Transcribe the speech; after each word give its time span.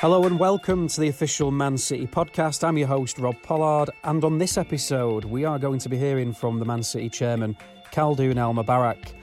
Hello 0.00 0.24
and 0.24 0.38
welcome 0.38 0.88
to 0.88 1.00
the 1.00 1.08
official 1.08 1.50
Man 1.50 1.78
City 1.78 2.06
podcast. 2.06 2.62
I'm 2.62 2.76
your 2.76 2.86
host, 2.86 3.18
Rob 3.18 3.40
Pollard, 3.40 3.88
and 4.04 4.22
on 4.24 4.36
this 4.36 4.58
episode, 4.58 5.24
we 5.24 5.46
are 5.46 5.58
going 5.58 5.78
to 5.78 5.88
be 5.88 5.96
hearing 5.96 6.34
from 6.34 6.58
the 6.58 6.66
Man 6.66 6.82
City 6.82 7.08
chairman, 7.08 7.56
Khaldoon 7.92 8.36
Al 8.36 8.52
Mubarak. 8.52 9.14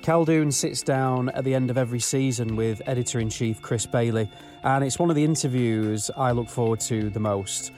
Khaldoon 0.00 0.50
sits 0.50 0.82
down 0.82 1.28
at 1.28 1.44
the 1.44 1.54
end 1.54 1.68
of 1.68 1.76
every 1.76 2.00
season 2.00 2.56
with 2.56 2.80
editor 2.86 3.20
in 3.20 3.28
chief 3.28 3.60
Chris 3.60 3.84
Bailey, 3.84 4.26
and 4.64 4.82
it's 4.82 4.98
one 4.98 5.10
of 5.10 5.16
the 5.16 5.22
interviews 5.22 6.10
I 6.16 6.32
look 6.32 6.48
forward 6.48 6.80
to 6.80 7.10
the 7.10 7.20
most. 7.20 7.70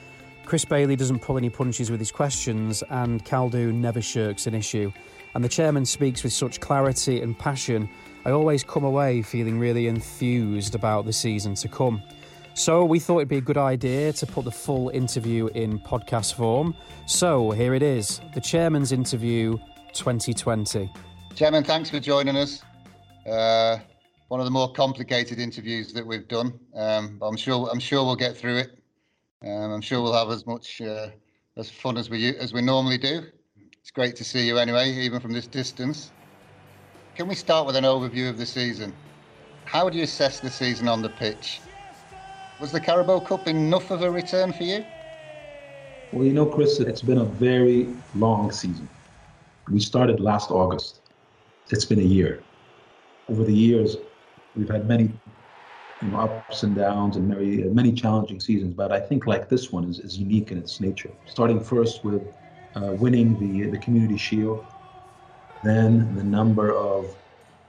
Chris 0.45 0.63
Bailey 0.63 0.95
doesn't 0.95 1.19
pull 1.19 1.37
any 1.37 1.49
punches 1.49 1.91
with 1.91 1.99
his 1.99 2.11
questions, 2.11 2.85
and 2.89 3.25
Khaldoon 3.25 3.81
never 3.81 4.01
shirks 4.01 4.47
an 4.47 4.55
issue. 4.55 4.93
And 5.33 5.43
the 5.43 5.49
chairman 5.49 5.85
speaks 5.85 6.23
with 6.23 6.31
such 6.31 6.61
clarity 6.61 7.21
and 7.21 7.37
passion, 7.37 7.89
I 8.25 8.31
always 8.31 8.63
come 8.63 8.83
away 8.83 9.21
feeling 9.21 9.59
really 9.59 9.87
enthused 9.87 10.73
about 10.73 11.05
the 11.05 11.13
season 11.13 11.53
to 11.55 11.67
come. 11.67 12.01
So 12.55 12.85
we 12.85 12.99
thought 12.99 13.17
it'd 13.17 13.27
be 13.27 13.37
a 13.37 13.41
good 13.41 13.57
idea 13.57 14.13
to 14.13 14.25
put 14.25 14.45
the 14.45 14.51
full 14.51 14.87
interview 14.87 15.47
in 15.47 15.77
podcast 15.77 16.35
form. 16.35 16.73
So 17.05 17.51
here 17.51 17.73
it 17.73 17.83
is 17.83 18.21
the 18.33 18.39
Chairman's 18.39 18.93
Interview 18.93 19.57
2020. 19.91 20.89
Chairman, 21.35 21.65
thanks 21.65 21.89
for 21.89 21.99
joining 21.99 22.37
us. 22.37 22.63
Uh, 23.29 23.79
one 24.29 24.39
of 24.39 24.45
the 24.45 24.51
more 24.51 24.71
complicated 24.71 25.37
interviews 25.37 25.91
that 25.91 26.07
we've 26.07 26.29
done, 26.29 26.57
um, 26.75 27.19
I'm 27.21 27.35
sure 27.35 27.67
I'm 27.69 27.79
sure 27.81 28.05
we'll 28.05 28.15
get 28.15 28.37
through 28.37 28.59
it. 28.59 28.79
Um, 29.45 29.73
I'm 29.73 29.81
sure 29.81 30.01
we'll 30.01 30.13
have 30.13 30.29
as 30.29 30.47
much 30.47 30.79
uh, 30.79 31.09
as 31.57 31.69
fun 31.69 31.97
as 31.97 32.09
we 32.09 32.37
as 32.37 32.53
we 32.53 32.61
normally 32.61 32.97
do. 32.97 33.23
It's 33.81 33.91
great 33.91 34.15
to 34.15 34.23
see 34.23 34.47
you 34.47 34.59
anyway, 34.59 34.93
even 34.93 35.19
from 35.19 35.33
this 35.33 35.45
distance. 35.45 36.13
Can 37.17 37.27
we 37.27 37.35
start 37.35 37.67
with 37.67 37.75
an 37.75 37.83
overview 37.83 38.29
of 38.29 38.37
the 38.37 38.45
season? 38.45 38.93
How 39.65 39.83
would 39.83 39.93
you 39.93 40.03
assess 40.03 40.39
the 40.39 40.49
season 40.49 40.87
on 40.87 41.01
the 41.01 41.09
pitch? 41.09 41.59
Was 42.59 42.71
the 42.71 42.79
Carabao 42.79 43.19
Cup 43.19 43.47
enough 43.47 43.91
of 43.91 44.01
a 44.01 44.09
return 44.09 44.53
for 44.53 44.63
you? 44.63 44.85
Well, 46.11 46.25
you 46.25 46.33
know, 46.33 46.45
Chris, 46.45 46.79
it's 46.79 47.01
been 47.01 47.17
a 47.17 47.25
very 47.25 47.97
long 48.13 48.49
season. 48.51 48.87
We 49.69 49.81
started 49.81 50.21
last 50.21 50.51
August. 50.51 51.01
It's 51.71 51.83
been 51.83 51.99
a 51.99 52.03
year. 52.03 52.45
Over 53.27 53.43
the 53.43 53.53
years, 53.53 53.97
we've 54.55 54.69
had 54.69 54.87
many 54.87 55.19
you 56.01 56.09
know, 56.09 56.17
ups 56.17 56.63
and 56.63 56.75
downs 56.75 57.17
and 57.17 57.27
many, 57.27 57.63
many 57.63 57.91
challenging 57.91 58.39
seasons, 58.39 58.73
but 58.73 58.91
I 58.91 59.01
think 59.01 59.27
like 59.27 59.49
this 59.49 59.71
one 59.71 59.89
is, 59.89 59.99
is 59.99 60.17
unique 60.17 60.51
in 60.51 60.57
its 60.57 60.79
nature. 60.79 61.11
Starting 61.25 61.59
first 61.59 62.05
with 62.05 62.23
uh, 62.75 62.93
winning 62.93 63.37
the, 63.37 63.69
the 63.69 63.77
Community 63.77 64.15
Shield, 64.15 64.73
then 65.63 66.15
the 66.15 66.23
number 66.23 66.73
of 66.73 67.17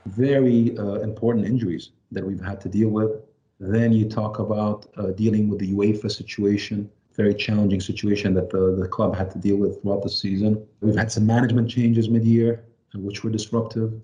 very 0.06 0.76
uh, 0.78 1.00
important 1.00 1.46
injuries 1.46 1.90
that 2.12 2.24
we've 2.24 2.40
had 2.40 2.60
to 2.60 2.68
deal 2.68 2.90
with, 2.90 3.22
then 3.58 3.92
you 3.92 4.08
talk 4.08 4.38
about 4.38 4.86
uh, 4.96 5.08
dealing 5.12 5.48
with 5.48 5.58
the 5.58 5.72
UEFA 5.72 6.10
situation, 6.10 6.90
very 7.14 7.34
challenging 7.34 7.80
situation 7.80 8.34
that 8.34 8.50
the, 8.50 8.76
the 8.78 8.86
club 8.86 9.16
had 9.16 9.30
to 9.30 9.38
deal 9.38 9.56
with 9.56 9.80
throughout 9.80 10.02
the 10.02 10.10
season. 10.10 10.66
We've 10.80 10.96
had 10.96 11.10
some 11.10 11.26
management 11.26 11.70
changes 11.70 12.10
mid-year, 12.10 12.64
uh, 12.94 12.98
which 12.98 13.24
were 13.24 13.30
disruptive. 13.30 13.94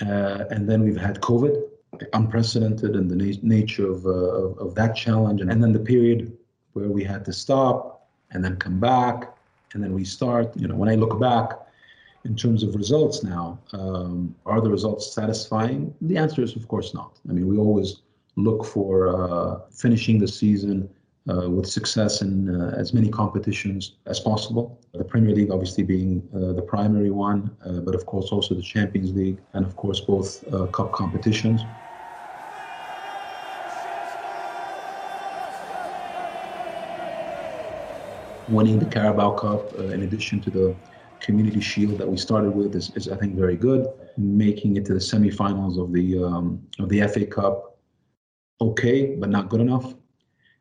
Uh, 0.00 0.44
and 0.50 0.68
then 0.68 0.82
we've 0.82 0.96
had 0.96 1.20
COVID, 1.20 1.60
unprecedented 2.14 2.94
in 2.94 3.08
the 3.08 3.16
na- 3.16 3.40
nature 3.42 3.90
of, 3.90 4.06
uh, 4.06 4.10
of, 4.10 4.58
of, 4.58 4.74
that 4.76 4.94
challenge. 4.94 5.40
And, 5.40 5.50
and 5.50 5.62
then 5.62 5.72
the 5.72 5.80
period 5.80 6.36
where 6.72 6.88
we 6.88 7.02
had 7.02 7.24
to 7.24 7.32
stop 7.32 8.08
and 8.30 8.42
then 8.44 8.56
come 8.56 8.78
back 8.78 9.36
and 9.74 9.82
then 9.82 9.94
restart. 9.94 10.56
You 10.56 10.68
know, 10.68 10.76
when 10.76 10.88
I 10.88 10.94
look 10.94 11.18
back, 11.20 11.52
in 12.24 12.36
terms 12.36 12.62
of 12.62 12.74
results 12.74 13.22
now, 13.22 13.58
um, 13.72 14.34
are 14.44 14.60
the 14.60 14.68
results 14.68 15.12
satisfying? 15.12 15.94
The 16.02 16.18
answer 16.18 16.42
is, 16.42 16.56
of 16.56 16.68
course, 16.68 16.92
not. 16.92 17.18
I 17.28 17.32
mean, 17.32 17.46
we 17.46 17.56
always 17.56 18.02
look 18.38 18.64
for 18.64 19.08
uh, 19.08 19.60
finishing 19.70 20.18
the 20.18 20.28
season 20.28 20.88
uh, 21.28 21.50
with 21.50 21.66
success 21.66 22.22
in 22.22 22.48
uh, 22.48 22.74
as 22.78 22.94
many 22.94 23.08
competitions 23.10 23.96
as 24.06 24.20
possible. 24.20 24.80
The 24.94 25.04
Premier 25.04 25.34
League, 25.34 25.50
obviously, 25.50 25.84
being 25.84 26.26
uh, 26.34 26.52
the 26.52 26.62
primary 26.62 27.10
one, 27.10 27.50
uh, 27.66 27.80
but 27.80 27.94
of 27.94 28.06
course 28.06 28.30
also 28.30 28.54
the 28.54 28.62
Champions 28.62 29.12
League, 29.12 29.38
and 29.52 29.66
of 29.66 29.76
course 29.76 30.00
both 30.00 30.42
uh, 30.54 30.66
cup 30.66 30.92
competitions. 30.92 31.60
Winning 38.48 38.78
the 38.78 38.86
Carabao 38.86 39.32
Cup, 39.32 39.74
in 39.74 40.02
addition 40.02 40.40
to 40.40 40.50
the 40.50 40.74
Community 41.20 41.60
Shield 41.60 41.98
that 41.98 42.08
we 42.08 42.16
started 42.16 42.52
with, 42.52 42.74
is, 42.74 42.90
is 42.96 43.08
I 43.08 43.16
think 43.16 43.34
very 43.34 43.56
good. 43.56 43.86
Making 44.16 44.76
it 44.76 44.86
to 44.86 44.94
the 44.94 45.00
semi-finals 45.00 45.76
of 45.76 45.92
the 45.92 46.24
um, 46.24 46.66
of 46.78 46.88
the 46.88 47.06
FA 47.08 47.26
Cup 47.26 47.67
okay, 48.60 49.14
but 49.16 49.28
not 49.28 49.48
good 49.48 49.60
enough. 49.60 49.94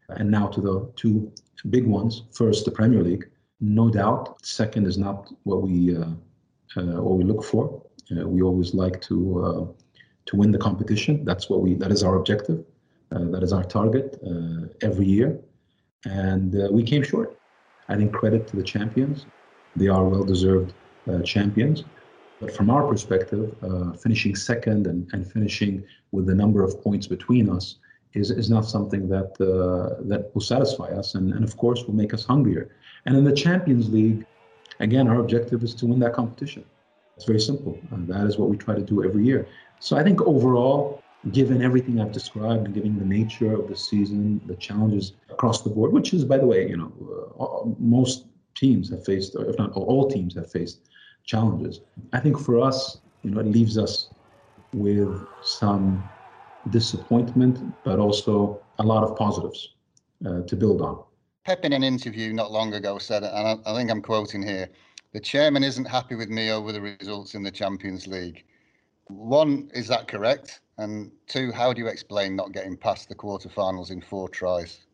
And 0.09 0.31
now 0.31 0.47
to 0.47 0.61
the 0.61 0.91
two 0.95 1.31
big 1.69 1.85
ones. 1.85 2.23
First, 2.31 2.65
the 2.65 2.71
Premier 2.71 3.03
League, 3.03 3.29
no 3.59 3.89
doubt. 3.89 4.45
Second 4.45 4.87
is 4.87 4.97
not 4.97 5.33
what 5.43 5.61
we 5.63 5.95
uh, 5.95 6.05
uh, 6.75 7.01
what 7.01 7.17
we 7.17 7.23
look 7.23 7.43
for. 7.43 7.81
Uh, 8.11 8.27
we 8.27 8.41
always 8.41 8.73
like 8.73 9.01
to 9.01 9.43
uh, 9.43 9.83
to 10.25 10.35
win 10.35 10.51
the 10.51 10.57
competition. 10.57 11.25
That's 11.25 11.49
what 11.49 11.61
we. 11.61 11.73
That 11.73 11.91
is 11.91 12.03
our 12.03 12.15
objective. 12.15 12.63
Uh, 13.11 13.25
that 13.31 13.43
is 13.43 13.53
our 13.53 13.63
target 13.63 14.19
uh, 14.25 14.67
every 14.81 15.05
year, 15.05 15.39
and 16.05 16.53
we 16.71 16.83
came 16.83 17.03
short. 17.03 17.39
I 17.89 17.95
think 17.95 18.11
credit 18.13 18.47
to 18.49 18.57
the 18.57 18.63
champions. 18.63 19.25
They 19.77 19.87
are 19.87 20.03
well-deserved 20.03 20.73
champions. 21.23 21.83
But 22.41 22.53
from 22.53 22.69
our 22.69 22.85
perspective, 22.85 23.55
finishing 24.01 24.35
second 24.35 24.87
and, 24.87 25.09
and 25.13 25.31
finishing 25.31 25.85
with 26.11 26.25
the 26.25 26.35
number 26.35 26.63
of 26.63 26.81
points 26.83 27.07
between 27.07 27.49
us 27.49 27.77
is, 28.19 28.31
is 28.31 28.49
not 28.49 28.65
something 28.65 29.07
that 29.09 29.31
uh, 29.41 30.01
that 30.11 30.31
will 30.33 30.41
satisfy 30.41 30.89
us 31.01 31.15
and, 31.15 31.33
and 31.35 31.43
of 31.43 31.53
course 31.57 31.83
will 31.85 31.95
make 31.95 32.13
us 32.13 32.23
hungrier. 32.25 32.65
And 33.05 33.15
in 33.15 33.23
the 33.23 33.37
Champions 33.45 33.89
League, 33.89 34.25
again, 34.79 35.07
our 35.07 35.19
objective 35.19 35.63
is 35.63 35.73
to 35.75 35.85
win 35.85 35.99
that 35.99 36.13
competition. 36.13 36.63
It's 37.15 37.25
very 37.25 37.39
simple. 37.39 37.79
And 37.91 38.07
that 38.07 38.25
is 38.29 38.37
what 38.37 38.49
we 38.49 38.57
try 38.57 38.75
to 38.75 38.81
do 38.81 39.03
every 39.03 39.23
year. 39.25 39.47
So 39.79 39.97
I 39.97 40.03
think 40.03 40.21
overall, 40.21 41.01
given 41.31 41.61
everything 41.61 41.99
I've 41.99 42.11
described 42.11 42.65
and 42.65 42.73
given 42.73 42.97
the 42.97 43.05
nature 43.05 43.53
of 43.59 43.67
the 43.67 43.75
season, 43.75 44.41
the 44.45 44.55
challenges 44.55 45.13
across 45.29 45.61
the 45.63 45.69
board, 45.69 45.91
which 45.93 46.13
is, 46.13 46.23
by 46.25 46.37
the 46.37 46.45
way, 46.45 46.69
you 46.69 46.77
know, 46.77 46.91
uh, 47.39 47.69
most 47.79 48.25
teams 48.55 48.89
have 48.91 49.03
faced, 49.03 49.35
if 49.35 49.57
not 49.57 49.71
all 49.73 50.09
teams 50.09 50.35
have 50.35 50.51
faced 50.51 50.89
challenges. 51.23 51.81
I 52.13 52.19
think 52.19 52.39
for 52.39 52.59
us, 52.59 52.99
you 53.23 53.31
know, 53.31 53.39
it 53.39 53.47
leaves 53.47 53.77
us 53.77 54.09
with 54.73 55.13
some 55.41 56.03
disappointment, 56.71 57.59
but 57.83 57.99
also 57.99 58.61
a 58.79 58.83
lot 58.83 59.03
of 59.03 59.15
positives 59.15 59.75
uh, 60.25 60.41
to 60.41 60.55
build 60.55 60.81
on. 60.81 61.03
Pep, 61.45 61.63
in 61.63 61.73
an 61.73 61.83
interview 61.83 62.33
not 62.33 62.51
long 62.51 62.73
ago, 62.73 62.97
said, 62.97 63.23
and 63.23 63.61
I, 63.65 63.71
I 63.71 63.73
think 63.75 63.89
I'm 63.89 64.01
quoting 64.01 64.45
here 64.45 64.69
the 65.13 65.19
chairman 65.19 65.63
isn't 65.63 65.85
happy 65.85 66.15
with 66.15 66.29
me 66.29 66.51
over 66.51 66.71
the 66.71 66.81
results 66.81 67.33
in 67.33 67.43
the 67.43 67.51
Champions 67.51 68.07
League. 68.07 68.43
One, 69.07 69.71
is 69.73 69.87
that 69.87 70.07
correct? 70.07 70.59
And 70.77 71.11
two, 71.27 71.51
how 71.51 71.73
do 71.73 71.81
you 71.81 71.87
explain 71.87 72.35
not 72.35 72.51
getting 72.51 72.75
past 72.75 73.09
the 73.09 73.15
quarterfinals 73.15 73.89
in 73.89 74.01
four 74.01 74.27
tries? 74.29 74.85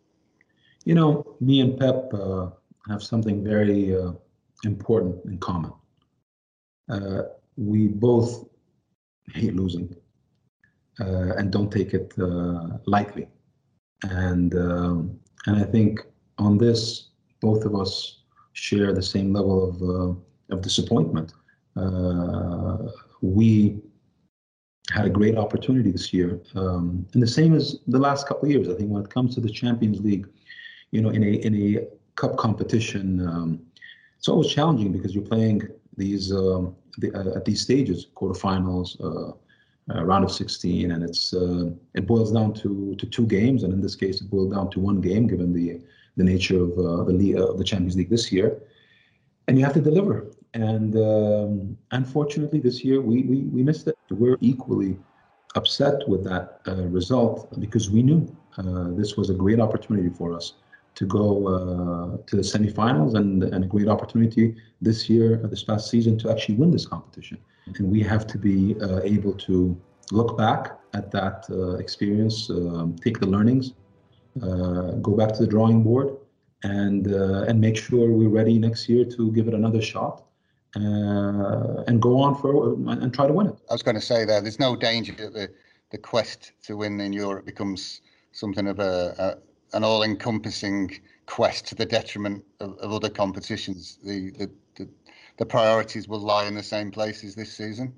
You 0.85 0.95
know, 0.95 1.35
me 1.39 1.61
and 1.61 1.79
Pep 1.79 2.13
uh, 2.13 2.49
have 2.87 3.01
something 3.01 3.43
very 3.43 3.95
uh, 3.97 4.11
important 4.63 5.25
in 5.25 5.39
common. 5.39 5.73
Uh, 6.89 7.23
we 7.57 7.87
both 7.87 8.45
hate 9.33 9.55
losing 9.55 9.95
and 10.99 11.51
don't 11.51 11.71
take 11.71 11.93
it 11.93 12.13
uh, 12.19 12.77
lightly. 12.85 13.27
And 14.03 14.53
um, 14.55 15.19
and 15.45 15.57
I 15.57 15.63
think 15.63 15.99
on 16.37 16.57
this, 16.57 17.09
both 17.41 17.65
of 17.65 17.75
us 17.75 18.21
share 18.53 18.93
the 18.93 19.01
same 19.01 19.33
level 19.33 19.69
of 19.69 19.81
uh, 19.81 20.55
of 20.55 20.61
disappointment. 20.61 21.33
we 23.21 23.81
had 24.91 25.05
a 25.05 25.09
great 25.09 25.37
opportunity 25.37 25.91
this 25.91 26.13
year, 26.13 26.41
um, 26.55 27.07
and 27.13 27.23
the 27.23 27.27
same 27.27 27.53
as 27.53 27.79
the 27.87 27.97
last 27.97 28.27
couple 28.27 28.45
of 28.45 28.51
years. 28.51 28.67
I 28.67 28.75
think 28.75 28.89
when 28.91 29.03
it 29.03 29.09
comes 29.09 29.33
to 29.35 29.41
the 29.41 29.49
Champions 29.49 30.01
League, 30.01 30.27
you 30.91 31.01
know, 31.01 31.09
in 31.09 31.23
a 31.23 31.31
in 31.47 31.55
a 31.55 31.87
cup 32.15 32.37
competition, 32.37 33.25
um, 33.27 33.61
it's 34.17 34.27
always 34.27 34.51
challenging 34.51 34.91
because 34.91 35.15
you're 35.15 35.23
playing 35.23 35.67
these 35.97 36.31
um, 36.31 36.75
the, 36.97 37.11
uh, 37.13 37.37
at 37.37 37.45
these 37.45 37.61
stages, 37.61 38.07
quarterfinals, 38.15 38.99
uh, 39.03 39.33
uh, 39.93 40.03
round 40.03 40.23
of 40.23 40.31
16, 40.31 40.91
and 40.91 41.03
it's 41.03 41.33
uh, 41.33 41.69
it 41.93 42.07
boils 42.07 42.31
down 42.31 42.53
to 42.53 42.95
to 42.95 43.05
two 43.05 43.25
games, 43.25 43.63
and 43.63 43.73
in 43.73 43.81
this 43.81 43.95
case, 43.95 44.21
it 44.21 44.29
boiled 44.29 44.53
down 44.53 44.69
to 44.71 44.79
one 44.79 45.01
game, 45.01 45.27
given 45.27 45.53
the 45.53 45.81
the 46.15 46.23
nature 46.23 46.63
of 46.63 46.71
uh, 46.77 47.11
the 47.11 47.35
of 47.35 47.57
the 47.57 47.63
Champions 47.63 47.95
League 47.95 48.09
this 48.09 48.31
year, 48.31 48.61
and 49.47 49.57
you 49.57 49.63
have 49.63 49.73
to 49.73 49.81
deliver. 49.81 50.27
And 50.53 50.95
um, 50.95 51.77
unfortunately, 51.91 52.59
this 52.59 52.83
year 52.83 53.01
we, 53.01 53.23
we 53.23 53.37
we 53.55 53.63
missed 53.63 53.87
it. 53.87 53.97
We're 54.09 54.37
equally 54.39 54.97
upset 55.55 56.07
with 56.07 56.23
that 56.25 56.61
uh, 56.67 56.83
result 56.99 57.59
because 57.59 57.89
we 57.89 58.03
knew 58.03 58.35
uh, 58.57 58.89
this 58.91 59.17
was 59.17 59.29
a 59.29 59.33
great 59.33 59.59
opportunity 59.59 60.09
for 60.09 60.33
us 60.33 60.53
to 60.95 61.05
go 61.05 61.47
uh, 61.47 62.17
to 62.27 62.35
the 62.35 62.41
semifinals 62.41 63.15
and, 63.15 63.43
and 63.43 63.63
a 63.63 63.67
great 63.67 63.87
opportunity 63.87 64.55
this 64.81 65.09
year, 65.09 65.37
this 65.49 65.63
past 65.63 65.89
season, 65.89 66.17
to 66.19 66.29
actually 66.29 66.55
win 66.55 66.71
this 66.71 66.85
competition. 66.85 67.37
And 67.65 67.91
we 67.91 68.01
have 68.03 68.27
to 68.27 68.37
be 68.37 68.75
uh, 68.81 69.01
able 69.03 69.33
to 69.33 69.79
look 70.11 70.37
back 70.37 70.77
at 70.93 71.11
that 71.11 71.45
uh, 71.49 71.75
experience, 71.75 72.49
um, 72.49 72.95
take 73.03 73.19
the 73.19 73.25
learnings, 73.25 73.73
uh, 74.41 74.91
go 75.01 75.15
back 75.15 75.33
to 75.33 75.39
the 75.39 75.47
drawing 75.47 75.83
board, 75.83 76.17
and 76.63 77.13
uh, 77.13 77.43
and 77.47 77.59
make 77.59 77.77
sure 77.77 78.11
we're 78.11 78.29
ready 78.29 78.57
next 78.57 78.87
year 78.89 79.05
to 79.05 79.31
give 79.31 79.47
it 79.47 79.53
another 79.53 79.81
shot. 79.81 80.23
Uh, 80.75 81.83
and 81.87 82.01
go 82.01 82.19
on 82.19 82.33
for 82.35 82.73
and 82.73 83.13
try 83.13 83.27
to 83.27 83.33
win 83.33 83.45
it. 83.45 83.55
I 83.69 83.73
was 83.73 83.83
going 83.83 83.95
to 83.95 84.01
say 84.01 84.25
there, 84.25 84.41
there's 84.41 84.59
no 84.59 84.75
danger 84.75 85.13
that 85.13 85.31
the, 85.31 85.51
the 85.91 85.99
quest 85.99 86.53
to 86.63 86.75
win 86.75 86.99
in 86.99 87.13
Europe 87.13 87.45
becomes 87.45 88.01
something 88.31 88.67
of 88.67 88.79
a, 88.79 89.13
a 89.19 89.77
an 89.77 89.83
all-encompassing 89.83 90.99
quest 91.25 91.67
to 91.67 91.75
the 91.75 91.85
detriment 91.85 92.43
of, 92.59 92.77
of 92.77 92.91
other 92.91 93.09
competitions. 93.09 93.99
The, 94.03 94.31
the, 94.31 94.51
the 95.37 95.45
priorities 95.45 96.07
will 96.07 96.19
lie 96.19 96.45
in 96.45 96.55
the 96.55 96.63
same 96.63 96.91
places 96.91 97.35
this 97.35 97.53
season. 97.53 97.93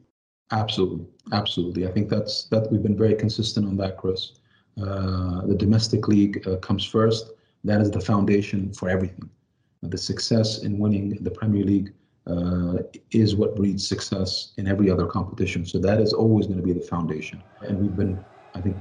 Absolutely, 0.52 1.06
absolutely. 1.32 1.88
I 1.88 1.92
think 1.92 2.10
that's 2.10 2.46
that 2.46 2.72
we've 2.72 2.84
been 2.84 2.98
very 2.98 3.16
consistent 3.16 3.68
on 3.68 3.78
that, 3.78 3.98
Chris. 3.98 4.34
Uh, 4.80 5.46
the 5.46 5.56
domestic 5.56 6.08
league 6.08 6.46
uh, 6.48 6.58
comes 6.58 6.86
first. 6.86 7.32
That 7.64 7.82
is 7.82 7.90
the 7.90 8.02
foundation 8.02 8.72
for 8.74 8.90
everything. 8.90 9.30
The 9.82 9.98
success 9.98 10.60
in 10.64 10.78
winning 10.78 11.18
the 11.22 11.32
Premier 11.32 11.64
League 11.64 11.94
uh, 12.28 12.78
is 13.12 13.36
what 13.36 13.56
breeds 13.56 13.88
success 13.88 14.54
in 14.58 14.68
every 14.68 14.90
other 14.90 15.06
competition. 15.06 15.66
So 15.66 15.80
that 15.80 16.00
is 16.00 16.14
always 16.14 16.48
going 16.48 16.60
to 16.60 16.64
be 16.64 16.74
the 16.74 16.86
foundation. 16.86 17.44
And 17.62 17.80
we've 17.80 17.96
been, 17.96 18.24
I 18.54 18.62
think, 18.62 18.78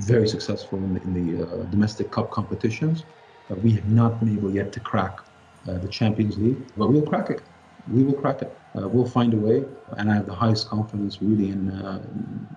very 0.00 0.28
successful 0.28 0.84
in 0.84 0.94
the, 0.94 1.02
in 1.02 1.12
the 1.12 1.42
uh, 1.42 1.64
domestic 1.64 2.10
cup 2.10 2.30
competitions. 2.30 3.04
We 3.48 3.72
have 3.72 3.86
not 3.86 4.20
been 4.20 4.34
able 4.34 4.50
yet 4.50 4.72
to 4.72 4.80
crack 4.80 5.20
uh, 5.68 5.78
the 5.78 5.88
Champions 5.88 6.36
League, 6.36 6.70
but 6.76 6.88
we'll 6.88 7.02
crack 7.02 7.30
it. 7.30 7.42
We 7.90 8.02
will 8.02 8.14
crack 8.14 8.42
it. 8.42 8.56
Uh, 8.76 8.88
we'll 8.88 9.08
find 9.08 9.32
a 9.34 9.36
way, 9.36 9.64
and 9.96 10.10
I 10.10 10.14
have 10.14 10.26
the 10.26 10.34
highest 10.34 10.68
confidence 10.68 11.22
really 11.22 11.50
in 11.50 11.70
uh, 11.70 12.02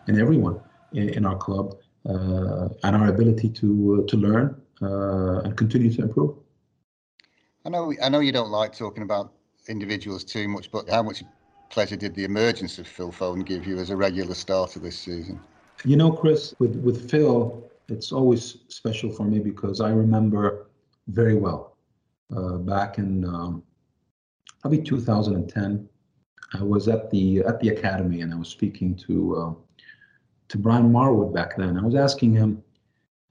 in 0.07 0.19
everyone 0.19 0.59
in, 0.93 1.09
in 1.09 1.25
our 1.25 1.37
club 1.37 1.77
and 2.05 2.95
our 2.95 3.07
ability 3.07 3.49
to 3.49 4.05
to 4.07 4.17
learn 4.17 4.61
and 4.81 5.55
continue 5.55 5.91
to 5.93 6.01
improve. 6.03 6.35
I 7.65 7.69
know 7.69 7.93
I 8.01 8.09
know 8.09 8.19
you 8.19 8.31
don't 8.31 8.51
like 8.51 8.75
talking 8.75 9.03
about 9.03 9.31
individuals 9.67 10.23
too 10.23 10.47
much, 10.47 10.71
but 10.71 10.89
how 10.89 11.03
much 11.03 11.23
pleasure 11.69 11.95
did 11.95 12.15
the 12.15 12.23
emergence 12.23 12.79
of 12.79 12.87
Phil 12.87 13.11
Foden 13.11 13.45
give 13.45 13.67
you 13.67 13.77
as 13.77 13.89
a 13.89 13.95
regular 13.95 14.33
starter 14.33 14.79
this 14.79 14.97
season? 14.97 15.39
You 15.85 15.95
know, 15.95 16.11
Chris, 16.11 16.53
with, 16.59 16.75
with 16.77 17.09
Phil, 17.09 17.63
it's 17.87 18.11
always 18.11 18.57
special 18.67 19.11
for 19.11 19.23
me 19.23 19.39
because 19.39 19.79
I 19.81 19.91
remember 19.91 20.67
very 21.07 21.35
well 21.35 21.77
uh, 22.35 22.57
back 22.57 22.97
in 22.97 23.23
um, 23.25 23.63
probably 24.61 24.81
2010. 24.81 25.89
I 26.53 26.63
was 26.63 26.87
at 26.87 27.09
the 27.11 27.39
at 27.39 27.59
the 27.59 27.69
academy 27.69 28.21
and 28.21 28.33
I 28.33 28.37
was 28.37 28.49
speaking 28.49 28.95
to 29.07 29.35
uh, 29.35 29.53
to 30.47 30.57
Brian 30.57 30.91
Marwood 30.91 31.33
back 31.33 31.55
then. 31.57 31.77
I 31.77 31.81
was 31.81 31.95
asking 31.95 32.33
him 32.33 32.63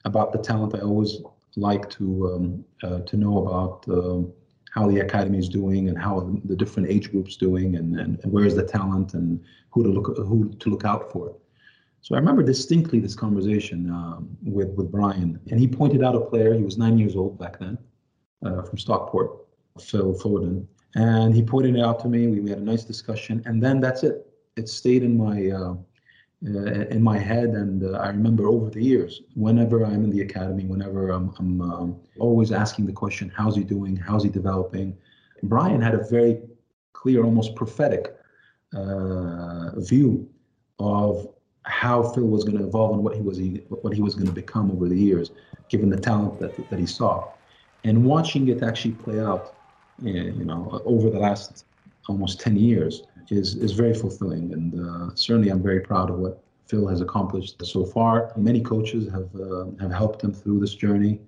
about 0.04 0.32
the 0.32 0.38
talent 0.38 0.74
I 0.74 0.80
always 0.80 1.20
like 1.56 1.90
to 1.90 2.32
um, 2.32 2.64
uh, 2.82 3.00
to 3.00 3.16
know 3.16 3.46
about 3.46 3.84
um, 3.88 4.32
how 4.72 4.88
the 4.88 5.00
academy 5.00 5.38
is 5.38 5.48
doing 5.48 5.88
and 5.88 5.98
how 5.98 6.38
the 6.44 6.54
different 6.54 6.88
age 6.88 7.10
groups 7.10 7.36
doing 7.36 7.76
and, 7.76 7.98
and, 7.98 8.20
and 8.22 8.32
where's 8.32 8.54
the 8.54 8.62
talent 8.62 9.14
and 9.14 9.42
who 9.70 9.82
to 9.82 9.88
look 9.88 10.16
who 10.18 10.50
to 10.60 10.70
look 10.70 10.84
out 10.84 11.10
for. 11.10 11.34
So 12.00 12.14
I 12.14 12.18
remember 12.18 12.44
distinctly 12.44 13.00
this 13.00 13.16
conversation 13.16 13.90
um, 13.90 14.28
with 14.44 14.68
with 14.70 14.92
Brian, 14.92 15.40
and 15.50 15.58
he 15.58 15.66
pointed 15.66 16.04
out 16.04 16.14
a 16.14 16.20
player. 16.20 16.54
He 16.54 16.62
was 16.62 16.78
nine 16.78 16.96
years 16.96 17.16
old 17.16 17.38
back 17.38 17.58
then, 17.58 17.76
uh, 18.44 18.62
from 18.62 18.78
Stockport, 18.78 19.46
Phil 19.80 20.14
Foden, 20.14 20.66
and 20.94 21.34
he 21.34 21.42
pointed 21.42 21.76
it 21.76 21.82
out 21.82 22.00
to 22.00 22.08
me. 22.08 22.26
We, 22.26 22.40
we 22.40 22.50
had 22.50 22.58
a 22.58 22.64
nice 22.64 22.84
discussion, 22.84 23.42
and 23.46 23.62
then 23.62 23.80
that's 23.80 24.02
it. 24.02 24.26
It 24.56 24.68
stayed 24.68 25.02
in 25.02 25.16
my 25.16 25.50
uh, 25.50 25.74
uh, 26.46 26.86
in 26.90 27.02
my 27.02 27.18
head, 27.18 27.50
and 27.50 27.84
uh, 27.84 27.98
I 27.98 28.08
remember 28.08 28.46
over 28.46 28.70
the 28.70 28.82
years, 28.82 29.22
whenever 29.34 29.84
I'm 29.84 30.04
in 30.04 30.10
the 30.10 30.20
academy, 30.20 30.64
whenever 30.64 31.10
I'm, 31.10 31.34
I'm 31.38 31.60
um, 31.60 32.00
always 32.18 32.52
asking 32.52 32.86
the 32.86 32.92
question, 32.92 33.32
"How's 33.36 33.56
he 33.56 33.64
doing? 33.64 33.96
How's 33.96 34.22
he 34.22 34.30
developing?" 34.30 34.96
Brian 35.42 35.80
had 35.80 35.94
a 35.94 36.04
very 36.04 36.40
clear, 36.92 37.24
almost 37.24 37.54
prophetic 37.54 38.16
uh, 38.74 39.78
view 39.80 40.28
of 40.78 41.28
how 41.62 42.02
Phil 42.02 42.26
was 42.26 42.44
going 42.44 42.58
to 42.58 42.64
evolve 42.64 42.94
and 42.94 43.04
what 43.04 43.14
he 43.14 43.20
was 43.20 43.40
what 43.68 43.92
he 43.92 44.00
was 44.00 44.14
going 44.14 44.28
to 44.28 44.32
become 44.32 44.70
over 44.70 44.88
the 44.88 44.98
years, 44.98 45.32
given 45.68 45.90
the 45.90 45.98
talent 45.98 46.38
that 46.40 46.56
that 46.70 46.78
he 46.78 46.86
saw, 46.86 47.28
and 47.84 48.04
watching 48.04 48.48
it 48.48 48.62
actually 48.62 48.92
play 48.92 49.20
out, 49.20 49.57
you 50.02 50.44
know, 50.44 50.80
over 50.84 51.10
the 51.10 51.18
last 51.18 51.64
almost 52.08 52.40
10 52.40 52.56
years 52.56 53.02
is 53.30 53.56
is 53.56 53.72
very 53.72 53.94
fulfilling, 53.94 54.52
and 54.52 54.74
uh, 54.80 55.14
certainly 55.14 55.50
I'm 55.50 55.62
very 55.62 55.80
proud 55.80 56.10
of 56.10 56.18
what 56.18 56.42
Phil 56.66 56.86
has 56.86 57.00
accomplished 57.00 57.64
so 57.64 57.84
far. 57.84 58.32
Many 58.36 58.60
coaches 58.60 59.08
have 59.10 59.28
uh, 59.40 59.66
have 59.80 59.92
helped 59.92 60.22
him 60.22 60.32
through 60.32 60.60
this 60.60 60.74
journey. 60.74 61.20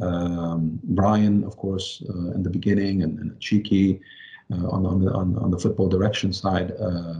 Um, 0.00 0.78
Brian, 0.84 1.42
of 1.44 1.56
course, 1.56 2.02
uh, 2.08 2.32
in 2.36 2.42
the 2.42 2.50
beginning, 2.50 3.02
and, 3.02 3.18
and 3.18 3.32
Txiki 3.40 4.00
uh, 4.52 4.68
on 4.68 4.86
on 4.86 5.04
the 5.04 5.12
on, 5.12 5.36
on, 5.38 5.50
the 5.50 5.58
football 5.58 5.88
direction 5.88 6.32
side, 6.32 6.72
uh, 6.80 7.14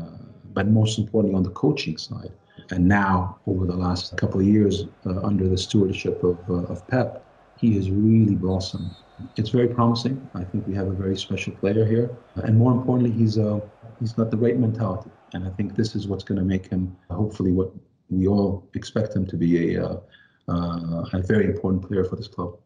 but 0.52 0.68
most 0.68 0.98
importantly 0.98 1.36
on 1.36 1.42
the 1.42 1.50
coaching 1.50 1.98
side. 1.98 2.32
And 2.70 2.86
now, 2.86 3.38
over 3.46 3.64
the 3.66 3.76
last 3.76 4.16
couple 4.16 4.40
of 4.40 4.46
years, 4.46 4.84
uh, 5.06 5.20
under 5.22 5.48
the 5.48 5.58
stewardship 5.58 6.22
of 6.22 6.38
of 6.48 6.86
Pep, 6.86 7.24
he 7.58 7.74
has 7.74 7.90
really 7.90 8.34
blossomed. 8.34 8.90
It's 9.36 9.50
very 9.50 9.68
promising. 9.68 10.28
I 10.34 10.44
think 10.44 10.66
we 10.66 10.74
have 10.74 10.86
a 10.86 10.92
very 10.92 11.16
special 11.16 11.52
player 11.54 11.84
here, 11.84 12.10
and 12.36 12.56
more 12.56 12.72
importantly, 12.72 13.10
he's 13.10 13.36
a 13.36 13.60
he's 13.98 14.12
got 14.12 14.30
the 14.30 14.36
right 14.36 14.56
mentality, 14.56 15.10
and 15.32 15.46
I 15.46 15.50
think 15.50 15.74
this 15.74 15.96
is 15.96 16.06
what's 16.06 16.24
going 16.24 16.38
to 16.38 16.44
make 16.44 16.68
him 16.68 16.96
hopefully 17.10 17.52
what 17.52 17.72
we 18.10 18.28
all 18.28 18.68
expect 18.74 19.14
him 19.14 19.26
to 19.26 19.36
be 19.36 19.74
a 19.74 19.84
uh, 19.84 20.00
uh, 20.48 21.04
a 21.12 21.22
very 21.22 21.46
important 21.46 21.86
player 21.86 22.04
for 22.04 22.16
this 22.16 22.28
club. 22.28 22.56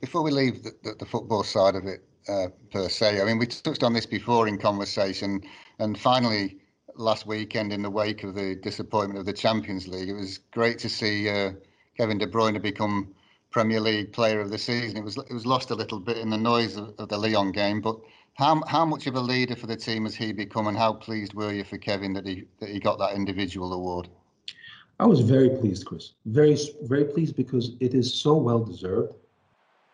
Before 0.00 0.22
we 0.22 0.30
leave 0.30 0.62
the, 0.62 0.72
the, 0.82 0.94
the 0.98 1.06
football 1.06 1.42
side 1.42 1.74
of 1.74 1.86
it 1.86 2.04
uh, 2.28 2.48
per 2.70 2.88
se, 2.90 3.22
I 3.22 3.24
mean 3.24 3.38
we 3.38 3.46
touched 3.46 3.82
on 3.82 3.94
this 3.94 4.06
before 4.06 4.48
in 4.48 4.58
conversation, 4.58 5.40
and 5.78 5.98
finally 5.98 6.58
last 6.96 7.26
weekend 7.26 7.72
in 7.72 7.82
the 7.82 7.90
wake 7.90 8.22
of 8.22 8.34
the 8.34 8.54
disappointment 8.56 9.18
of 9.18 9.26
the 9.26 9.32
Champions 9.32 9.88
League, 9.88 10.10
it 10.10 10.14
was 10.14 10.38
great 10.52 10.78
to 10.78 10.88
see 10.88 11.28
uh, 11.28 11.52
Kevin 11.96 12.18
De 12.18 12.26
Bruyne 12.26 12.60
become 12.60 13.14
Premier 13.54 13.80
League 13.80 14.12
Player 14.12 14.40
of 14.40 14.50
the 14.50 14.58
Season. 14.58 14.96
It 14.96 15.04
was 15.04 15.16
it 15.16 15.32
was 15.32 15.46
lost 15.46 15.70
a 15.70 15.76
little 15.76 16.00
bit 16.00 16.18
in 16.18 16.28
the 16.28 16.36
noise 16.36 16.76
of, 16.76 16.92
of 16.98 17.08
the 17.08 17.16
Lyon 17.16 17.52
game, 17.52 17.80
but 17.80 17.96
how 18.34 18.60
how 18.66 18.84
much 18.84 19.06
of 19.06 19.14
a 19.14 19.20
leader 19.20 19.54
for 19.54 19.68
the 19.68 19.76
team 19.76 20.06
has 20.06 20.16
he 20.16 20.32
become, 20.32 20.66
and 20.66 20.76
how 20.76 20.92
pleased 20.92 21.34
were 21.34 21.52
you 21.52 21.62
for 21.62 21.78
Kevin 21.78 22.12
that 22.14 22.26
he 22.26 22.46
that 22.58 22.68
he 22.68 22.80
got 22.80 22.98
that 22.98 23.14
individual 23.14 23.72
award? 23.72 24.08
I 24.98 25.06
was 25.06 25.20
very 25.20 25.50
pleased, 25.50 25.86
Chris. 25.86 26.14
Very 26.26 26.58
very 26.82 27.04
pleased 27.04 27.36
because 27.36 27.76
it 27.78 27.94
is 27.94 28.12
so 28.12 28.34
well 28.34 28.58
deserved. 28.58 29.14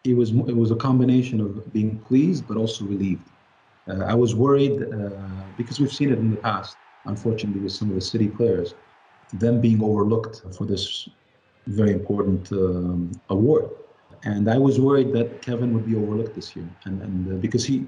It 0.05 0.15
was 0.15 0.31
it 0.31 0.57
was 0.57 0.71
a 0.71 0.77
combination 0.77 1.39
of 1.43 1.71
being 1.71 1.99
pleased 1.99 2.49
but 2.49 2.57
also 2.57 2.87
relieved. 2.87 3.29
Uh, 3.87 4.05
I 4.05 4.15
was 4.15 4.35
worried 4.35 4.77
uh, 4.83 5.11
because 5.59 5.79
we've 5.81 5.93
seen 5.93 6.11
it 6.15 6.19
in 6.19 6.31
the 6.31 6.41
past, 6.49 6.79
unfortunately, 7.05 7.61
with 7.61 7.73
some 7.73 7.91
of 7.91 7.95
the 7.95 8.07
city 8.15 8.29
players, 8.29 8.73
them 9.35 9.61
being 9.61 9.85
overlooked 9.85 10.45
for 10.57 10.65
this 10.65 11.11
very 11.67 11.93
important 11.93 12.51
um, 12.53 13.13
award. 13.29 13.71
And 14.25 14.51
I 14.51 14.59
was 14.59 14.79
worried 14.79 15.13
that 15.13 15.43
Kevin 15.43 15.73
would 15.75 15.87
be 15.87 15.97
overlooked 15.97 16.35
this 16.35 16.55
year, 16.55 16.69
and 16.85 17.01
and 17.03 17.33
uh, 17.33 17.37
because 17.37 17.65
he 17.65 17.87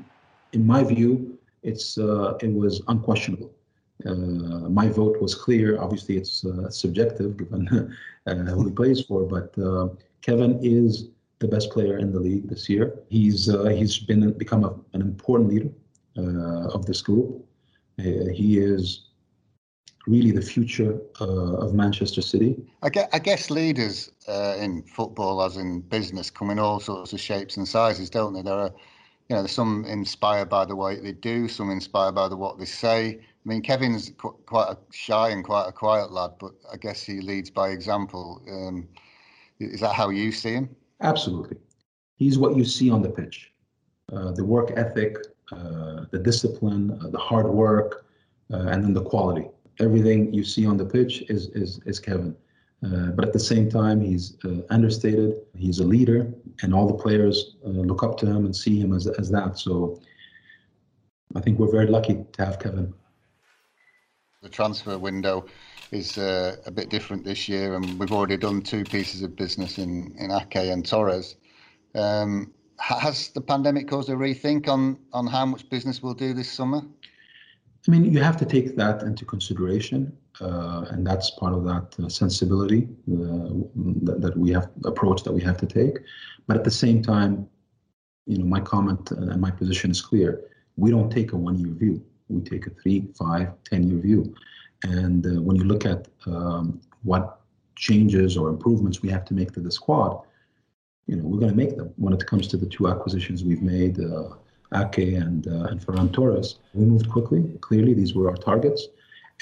in 0.52 0.67
my 0.67 0.83
view, 0.83 1.38
it's 1.62 1.99
uh, 1.99 2.38
it 2.41 2.52
was 2.52 2.83
unquestionable. 2.88 3.52
Uh, 4.05 4.69
my 4.69 4.88
vote 4.88 5.21
was 5.21 5.35
clear. 5.35 5.81
Obviously, 5.81 6.17
it's 6.17 6.45
uh, 6.45 6.71
subjective 6.71 7.37
given 7.37 7.69
uh, 8.26 8.35
who 8.35 8.67
he 8.67 8.73
plays 8.73 9.00
for, 9.02 9.23
but 9.23 9.57
uh, 9.62 9.88
Kevin 10.23 10.59
is 10.62 11.09
the 11.38 11.49
best 11.49 11.71
player 11.71 11.99
in 11.99 12.12
the 12.12 12.21
league 12.21 12.49
this 12.49 12.69
year. 12.69 12.99
He's 13.09 13.50
he's 13.71 13.99
been 13.99 14.33
become 14.33 14.64
a, 14.64 14.75
an 14.93 15.02
important 15.02 15.50
leader 15.50 15.71
of 16.75 16.87
this 16.87 17.00
group. 17.02 17.45
he 17.99 18.59
is 18.59 19.12
really 20.06 20.30
the 20.30 20.42
future 20.42 20.99
of 21.21 21.75
Manchester 21.75 22.23
City. 22.23 22.56
I 22.82 22.88
guess, 22.88 23.09
I 23.12 23.18
guess 23.18 23.50
leaders 23.50 24.11
in 24.28 24.82
football, 24.82 25.42
as 25.42 25.56
in 25.56 25.80
business, 25.82 26.30
come 26.30 26.50
in 26.50 26.59
all 26.59 26.80
sorts 26.80 27.12
of 27.12 27.21
shapes 27.21 27.56
and 27.56 27.66
sizes, 27.66 28.11
don't 28.11 28.32
they? 28.35 28.42
There 28.42 28.54
are 28.54 28.73
you 29.28 29.37
know, 29.37 29.47
some 29.47 29.85
inspired 29.87 30.49
by 30.49 30.64
the 30.64 30.76
way 30.76 31.00
they 31.00 31.12
do, 31.12 31.49
some 31.49 31.71
inspired 31.71 32.14
by 32.14 32.28
the 32.28 32.37
what 32.37 32.59
they 32.59 32.66
say. 32.66 33.18
I 33.18 33.49
mean, 33.49 33.62
Kevin's 33.62 34.11
qu- 34.18 34.37
quite 34.47 34.71
a 34.71 34.78
shy 34.92 35.30
and 35.30 35.42
quite 35.42 35.66
a 35.68 35.73
quiet 35.73 36.12
lad, 36.12 36.32
but 36.38 36.52
I 36.71 36.76
guess 36.76 37.02
he 37.02 37.21
leads 37.21 37.50
by 37.50 37.71
example. 37.71 38.42
Um, 38.50 38.88
is 39.59 39.80
that 39.80 39.94
how 39.94 40.11
you 40.11 40.32
see 40.32 40.52
him? 40.52 40.76
Absolutely. 41.00 41.56
He's 42.16 42.38
what 42.38 42.56
you 42.56 42.64
see 42.64 42.90
on 42.90 43.00
the 43.00 43.09
pitch. 43.09 43.52
Uh, 44.12 44.32
the 44.32 44.44
work 44.44 44.73
ethic, 44.76 45.16
uh, 45.50 46.04
the 46.11 46.18
discipline, 46.18 46.99
uh, 47.02 47.09
the 47.09 47.18
hard 47.18 47.47
work, 47.47 48.04
uh, 48.52 48.68
and 48.68 48.85
then 48.85 48.92
the 48.92 49.02
quality. 49.02 49.49
Everything 49.81 50.33
you 50.33 50.45
see 50.45 50.67
on 50.67 50.76
the 50.76 50.85
pitch 50.85 51.25
is 51.29 51.49
is 51.49 51.81
is 51.87 51.99
Kevin. 51.99 52.37
Uh, 52.85 53.12
but 53.12 53.25
at 53.25 53.33
the 53.33 53.38
same 53.38 53.71
time, 53.71 54.00
he's 54.00 54.37
uh, 54.45 54.61
understated. 54.71 55.43
He's 55.57 55.79
a 55.79 55.85
leader, 55.85 56.33
and 56.62 56.75
all 56.75 56.88
the 56.88 57.00
players 57.00 57.57
uh, 57.64 57.69
look 57.69 58.02
up 58.02 58.19
to 58.19 58.26
him 58.26 58.45
and 58.45 58.55
see 58.55 58.79
him 58.81 58.93
as, 58.93 59.07
as 59.07 59.31
that. 59.31 59.57
So 59.57 60.00
I 61.37 61.41
think 61.41 61.59
we're 61.61 61.71
very 61.71 61.87
lucky 61.87 62.25
to 62.33 62.45
have 62.45 62.59
Kevin. 62.59 62.93
The 64.43 64.49
transfer 64.49 64.99
window 64.99 65.47
is 65.93 66.19
uh, 66.19 66.57
a 66.67 66.73
bit 66.73 66.88
different 66.88 67.25
this 67.25 67.49
year, 67.49 67.76
and 67.76 67.99
we've 68.00 68.11
already 68.11 68.37
done 68.37 68.62
two 68.62 68.83
pieces 68.83 69.23
of 69.23 69.37
business 69.37 69.79
in 69.79 70.14
in 70.19 70.33
Ake 70.33 70.57
and 70.57 70.85
Torres. 70.85 71.37
Um, 71.95 72.52
has 72.79 73.29
the 73.29 73.41
pandemic 73.41 73.87
caused 73.87 74.09
a 74.09 74.14
rethink 74.14 74.69
on 74.69 74.99
on 75.12 75.29
how 75.29 75.47
much 75.47 75.69
business 75.71 76.02
we'll 76.02 76.14
do 76.14 76.35
this 76.35 76.50
summer? 76.50 76.83
I 77.87 77.91
mean, 77.91 78.05
you 78.05 78.21
have 78.21 78.37
to 78.37 78.45
take 78.45 78.77
that 78.77 79.03
into 79.03 79.25
consideration, 79.25 80.17
uh, 80.41 80.87
and 80.91 81.05
that's 81.05 81.31
part 81.31 81.53
of 81.53 81.65
that 81.65 81.97
uh, 81.99 82.09
sensibility 82.09 82.89
uh, 83.11 83.51
that, 84.07 84.19
that, 84.21 84.37
we 84.37 84.51
have 84.53 84.71
approach 84.85 85.25
that 85.25 85.33
we 85.33 85.43
have 85.43 85.57
to 85.59 85.67
take. 85.67 85.99
But 86.47 86.57
at 86.57 86.65
the 86.65 86.71
same 86.71 87.03
time, 87.03 87.49
you 88.27 88.39
know, 88.39 88.45
my 88.45 88.61
comment 88.61 89.11
and 89.11 89.41
my 89.41 89.51
position 89.51 89.91
is 89.91 90.01
clear. 90.01 90.45
We 90.77 90.93
don't 90.93 91.11
take 91.11 91.33
a 91.33 91.37
one-year 91.37 91.75
view. 91.75 92.05
We 92.29 92.41
take 92.43 92.69
a 92.69 92.71
three, 92.71 93.09
five, 93.19 93.49
ten-year 93.65 93.99
view. 93.99 94.33
And 94.85 95.27
uh, 95.27 95.43
when 95.43 95.57
you 95.57 95.65
look 95.65 95.85
at 95.85 96.07
um, 96.27 96.81
what 97.03 97.41
changes 97.75 98.37
or 98.37 98.49
improvements 98.49 99.03
we 99.03 99.09
have 99.11 99.25
to 99.25 99.35
make 99.35 99.53
to 99.53 99.61
the 99.61 99.73
squad, 99.73 100.23
you 101.09 101.17
know, 101.17 101.25
we're 101.25 101.41
going 101.41 101.51
to 101.51 101.57
make 101.57 101.77
them. 101.77 101.93
When 101.97 102.15
it 102.15 102.25
comes 102.27 102.47
to 102.49 102.57
the 102.57 102.67
two 102.67 102.87
acquisitions 102.89 103.43
we've 103.43 103.62
made, 103.62 103.99
uh, 103.99 104.31
Ake 104.75 105.14
and 105.14 105.47
uh, 105.47 105.71
and 105.71 105.81
Ferran 105.81 106.12
Torres, 106.12 106.59
we 106.75 106.85
moved 106.85 107.09
quickly. 107.11 107.43
Clearly, 107.61 107.95
these 107.95 108.14
were 108.14 108.29
our 108.31 108.37
targets. 108.37 108.88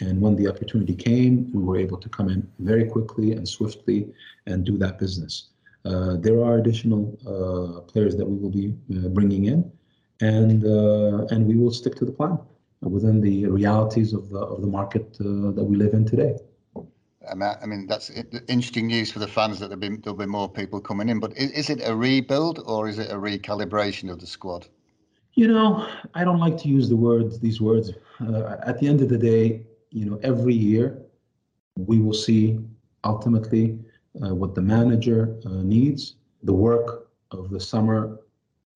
And 0.00 0.20
when 0.20 0.34
the 0.36 0.48
opportunity 0.48 0.94
came, 0.94 1.50
we 1.52 1.62
were 1.62 1.76
able 1.76 1.98
to 1.98 2.08
come 2.08 2.30
in 2.30 2.48
very 2.58 2.86
quickly 2.86 3.32
and 3.32 3.46
swiftly 3.46 4.08
and 4.46 4.64
do 4.64 4.78
that 4.78 4.98
business. 4.98 5.48
Uh, 5.84 6.16
there 6.16 6.42
are 6.42 6.58
additional 6.58 7.18
uh, 7.26 7.80
players 7.82 8.16
that 8.16 8.26
we 8.26 8.36
will 8.36 8.50
be 8.50 8.74
uh, 8.94 9.08
bringing 9.08 9.46
in, 9.46 9.70
and 10.20 10.64
uh, 10.64 11.26
and 11.34 11.46
we 11.46 11.56
will 11.56 11.72
stick 11.72 11.94
to 11.96 12.04
the 12.04 12.12
plan 12.12 12.38
within 12.82 13.20
the 13.20 13.46
realities 13.46 14.12
of 14.12 14.28
the 14.30 14.38
of 14.38 14.60
the 14.60 14.66
market 14.66 15.16
uh, 15.20 15.50
that 15.52 15.64
we 15.64 15.76
live 15.76 15.94
in 15.94 16.04
today. 16.04 16.36
I 17.28 17.66
mean, 17.66 17.86
that's 17.86 18.10
interesting 18.48 18.86
news 18.86 19.12
for 19.12 19.18
the 19.18 19.28
fans 19.28 19.60
that 19.60 19.68
there'll 19.68 19.80
be, 19.80 19.96
there'll 19.98 20.18
be 20.18 20.26
more 20.26 20.48
people 20.48 20.80
coming 20.80 21.08
in. 21.10 21.20
But 21.20 21.36
is, 21.36 21.50
is, 21.52 21.70
it 21.70 21.80
a 21.84 21.94
rebuild 21.94 22.60
or 22.66 22.88
is 22.88 22.98
it 22.98 23.10
a 23.10 23.14
recalibration 23.14 24.10
of 24.10 24.18
the 24.18 24.26
squad? 24.26 24.66
You 25.34 25.48
know, 25.48 25.88
I 26.14 26.24
don't 26.24 26.38
like 26.38 26.58
to 26.58 26.68
use 26.68 26.88
the 26.88 26.96
words, 26.96 27.38
these 27.38 27.60
words. 27.60 27.92
Uh, 28.20 28.56
at 28.66 28.78
the 28.78 28.88
end 28.88 29.00
of 29.00 29.08
the 29.08 29.18
day, 29.18 29.62
you 29.90 30.04
know, 30.04 30.18
every 30.22 30.54
year 30.54 31.02
we 31.76 31.98
will 31.98 32.14
see 32.14 32.58
ultimately 33.04 33.78
uh, 34.22 34.34
what 34.34 34.54
the 34.54 34.62
manager 34.62 35.36
uh, 35.46 35.62
needs. 35.62 36.16
The 36.42 36.52
work 36.52 37.08
of 37.30 37.50
the 37.50 37.60
summer 37.60 38.20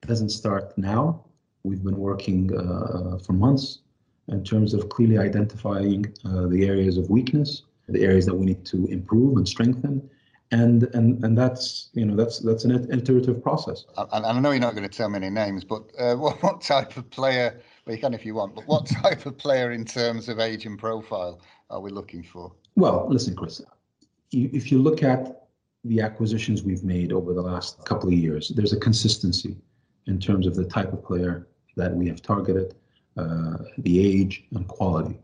doesn't 0.06 0.30
start 0.30 0.76
now. 0.78 1.24
We've 1.64 1.82
been 1.82 1.96
working 1.96 2.56
uh, 2.56 3.18
for 3.18 3.32
months 3.32 3.80
in 4.28 4.44
terms 4.44 4.74
of 4.74 4.88
clearly 4.88 5.18
identifying 5.18 6.06
uh, 6.24 6.46
the 6.46 6.66
areas 6.66 6.96
of 6.96 7.10
weakness 7.10 7.62
the 7.88 8.02
areas 8.02 8.26
that 8.26 8.34
we 8.34 8.46
need 8.46 8.64
to 8.64 8.86
improve 8.86 9.36
and 9.36 9.48
strengthen 9.48 10.08
and 10.50 10.84
and 10.94 11.24
and 11.24 11.36
that's 11.36 11.88
you 11.94 12.04
know 12.04 12.14
that's 12.14 12.38
that's 12.40 12.64
an 12.64 12.72
iterative 12.92 13.42
process. 13.42 13.84
And, 13.96 14.26
i 14.26 14.38
know 14.38 14.50
you're 14.50 14.60
not 14.60 14.74
going 14.74 14.88
to 14.88 14.96
tell 14.96 15.08
me 15.08 15.16
any 15.16 15.30
names 15.30 15.64
but 15.64 15.82
uh, 15.98 16.14
what, 16.24 16.42
what 16.42 16.60
type 16.60 16.96
of 16.96 17.08
player 17.10 17.60
well 17.86 17.96
you 17.96 18.00
can 18.00 18.14
if 18.14 18.24
you 18.24 18.34
want 18.34 18.54
but 18.54 18.66
what 18.66 18.86
type 19.02 19.26
of 19.26 19.36
player 19.38 19.72
in 19.72 19.84
terms 19.84 20.28
of 20.28 20.38
age 20.38 20.66
and 20.66 20.78
profile 20.78 21.40
are 21.70 21.80
we 21.80 21.90
looking 21.90 22.22
for? 22.22 22.52
Well 22.76 23.06
listen 23.08 23.34
chris 23.34 23.62
if 24.32 24.70
you 24.70 24.78
look 24.78 25.02
at 25.02 25.48
the 25.84 26.00
acquisitions 26.00 26.62
we've 26.62 26.84
made 26.84 27.12
over 27.12 27.34
the 27.34 27.42
last 27.42 27.84
couple 27.84 28.08
of 28.08 28.14
years 28.14 28.52
there's 28.54 28.72
a 28.72 28.80
consistency 28.80 29.56
in 30.06 30.18
terms 30.18 30.46
of 30.46 30.54
the 30.54 30.64
type 30.64 30.92
of 30.92 31.02
player 31.04 31.48
that 31.76 31.94
we 31.94 32.06
have 32.06 32.20
targeted 32.20 32.74
uh, 33.16 33.58
the 33.78 34.04
age 34.04 34.44
and 34.54 34.66
quality. 34.68 35.18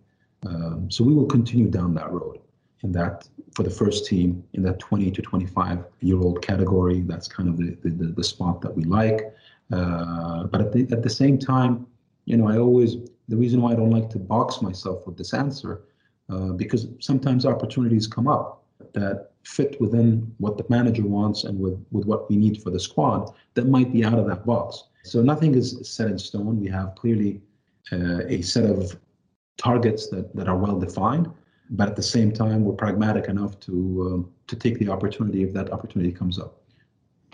Um, 0.47 0.91
so 0.91 1.05
we 1.05 1.13
will 1.13 1.27
continue 1.27 1.69
down 1.69 1.93
that 1.95 2.11
road 2.11 2.39
in 2.83 2.93
that 2.93 3.29
for 3.55 3.63
the 3.63 3.71
first 3.71 4.07
team 4.07 4.43
in 4.53 4.63
that 4.63 4.79
20 4.79 5.11
to 5.11 5.23
25 5.23 5.85
year 6.01 6.19
old 6.19 6.43
category. 6.43 7.01
That's 7.01 7.29
kind 7.29 7.49
of 7.49 7.57
the, 7.57 7.77
the, 7.83 8.07
the 8.07 8.25
spot 8.25 8.61
that 8.63 8.75
we 8.75 8.85
like. 8.85 9.23
Uh, 9.73 10.45
but 10.45 10.61
at 10.61 10.73
the, 10.73 10.89
at 10.91 11.03
the 11.03 11.11
same 11.11 11.39
time, 11.39 11.87
you 12.25 12.37
know, 12.37 12.49
I 12.49 12.59
always, 12.59 12.97
the 13.29 13.37
reason 13.37 13.61
why 13.61 13.73
I 13.73 13.75
don't 13.75 13.91
like 13.91 14.11
to 14.11 14.19
box 14.19 14.63
myself 14.63 15.07
with 15.07 15.17
this 15.17 15.35
answer, 15.35 15.83
uh, 16.29 16.53
because 16.53 16.89
sometimes 17.01 17.45
opportunities 17.47 18.07
come 18.07 18.29
up 18.29 18.65
that 18.95 19.31
fit 19.43 19.81
within 19.81 20.33
what 20.39 20.57
the 20.57 20.65
manager 20.69 21.07
wants 21.07 21.45
and 21.45 21.59
with, 21.59 21.85
with 21.91 22.07
what 22.07 22.29
we 22.29 22.37
need 22.37 22.63
for 22.63 22.71
the 22.71 22.81
squad 22.81 23.33
that 23.55 23.67
might 23.67 23.93
be 23.93 24.05
out 24.05 24.19
of 24.19 24.27
that 24.27 24.45
box. 24.45 24.85
So 25.03 25.23
nothing 25.23 25.55
is 25.55 25.79
set 25.89 26.09
in 26.09 26.19
stone. 26.19 26.61
We 26.61 26.69
have 26.69 26.95
clearly 26.95 27.41
uh, 27.93 28.27
a 28.27 28.43
set 28.43 28.65
of 28.65 28.97
targets 29.57 30.09
that, 30.09 30.35
that 30.37 30.49
are 30.49 30.57
well 30.57 30.79
defined 30.79 31.31
but 31.71 31.89
at 31.89 31.97
the 31.97 32.03
same 32.03 32.33
time, 32.33 32.65
we're 32.65 32.75
pragmatic 32.75 33.29
enough 33.29 33.59
to 33.61 33.73
um, 34.13 34.33
to 34.49 34.57
take 34.57 34.79
the 34.79 34.89
opportunity 34.89 35.43
if 35.45 35.53
that 35.53 35.73
opportunity 35.73 36.13
comes 36.13 36.39
up. 36.39 36.61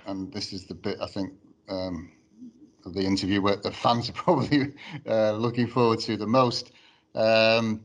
And 0.06 0.32
this 0.32 0.52
is 0.52 0.66
the 0.66 0.74
bit 0.74 0.98
I 1.00 1.06
think 1.06 1.32
um, 1.68 2.12
of 2.84 2.94
the 2.94 3.00
interview 3.00 3.40
where 3.40 3.56
the 3.56 3.72
fans 3.72 4.08
are 4.10 4.12
probably 4.24 4.74
uh, 5.08 5.32
looking 5.32 5.66
forward 5.66 6.00
to 6.00 6.16
the 6.16 6.26
most. 6.26 6.72
Um, 7.14 7.84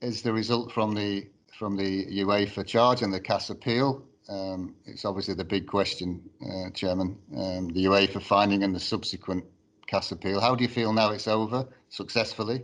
is 0.00 0.22
the 0.22 0.32
result 0.32 0.70
from 0.70 0.94
the 0.94 1.26
from 1.58 1.76
the 1.76 2.06
UEFA 2.06 2.66
charge 2.66 3.02
and 3.02 3.12
the 3.12 3.20
CAS 3.20 3.50
appeal? 3.50 4.04
Um, 4.28 4.74
it's 4.86 5.04
obviously 5.04 5.34
the 5.34 5.44
big 5.44 5.66
question, 5.66 6.22
uh, 6.42 6.70
Chairman. 6.70 7.18
Um, 7.36 7.68
the 7.68 7.84
UEFA 7.84 8.22
finding 8.22 8.62
and 8.62 8.74
the 8.74 8.80
subsequent 8.80 9.44
CAS 9.86 10.12
appeal. 10.12 10.40
How 10.40 10.54
do 10.54 10.62
you 10.62 10.70
feel 10.70 10.92
now 10.92 11.10
it's 11.10 11.28
over 11.28 11.66
successfully? 11.88 12.62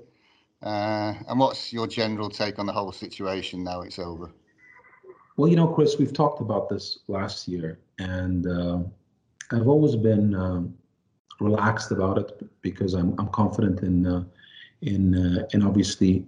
Uh, 0.62 1.14
and 1.28 1.38
what's 1.38 1.72
your 1.72 1.86
general 1.86 2.28
take 2.28 2.58
on 2.58 2.66
the 2.66 2.72
whole 2.72 2.92
situation 2.92 3.64
now 3.64 3.80
it's 3.80 3.98
over? 3.98 4.30
Well, 5.36 5.48
you 5.48 5.56
know, 5.56 5.68
Chris, 5.68 5.96
we've 5.98 6.12
talked 6.12 6.40
about 6.40 6.68
this 6.68 6.98
last 7.08 7.48
year, 7.48 7.78
and 7.98 8.46
uh, 8.46 8.80
I've 9.52 9.68
always 9.68 9.96
been 9.96 10.34
um, 10.34 10.74
relaxed 11.40 11.92
about 11.92 12.18
it 12.18 12.46
because 12.60 12.92
I'm 12.94 13.18
I'm 13.18 13.28
confident 13.28 13.80
in 13.80 14.06
uh, 14.06 14.24
in 14.82 15.14
uh, 15.14 15.46
in 15.54 15.62
obviously 15.62 16.26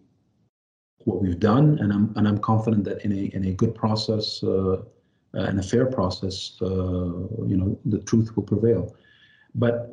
what 1.04 1.20
we've 1.20 1.38
done, 1.38 1.78
and 1.80 1.92
I'm 1.92 2.14
and 2.16 2.26
I'm 2.26 2.38
confident 2.38 2.84
that 2.84 3.04
in 3.04 3.12
a 3.12 3.24
in 3.36 3.44
a 3.46 3.52
good 3.52 3.74
process 3.74 4.42
uh, 4.42 4.82
and 5.34 5.58
a 5.58 5.62
fair 5.62 5.86
process, 5.86 6.56
uh, 6.62 6.66
you 6.66 7.56
know, 7.56 7.78
the 7.84 7.98
truth 8.00 8.34
will 8.36 8.42
prevail. 8.42 8.94
But 9.54 9.92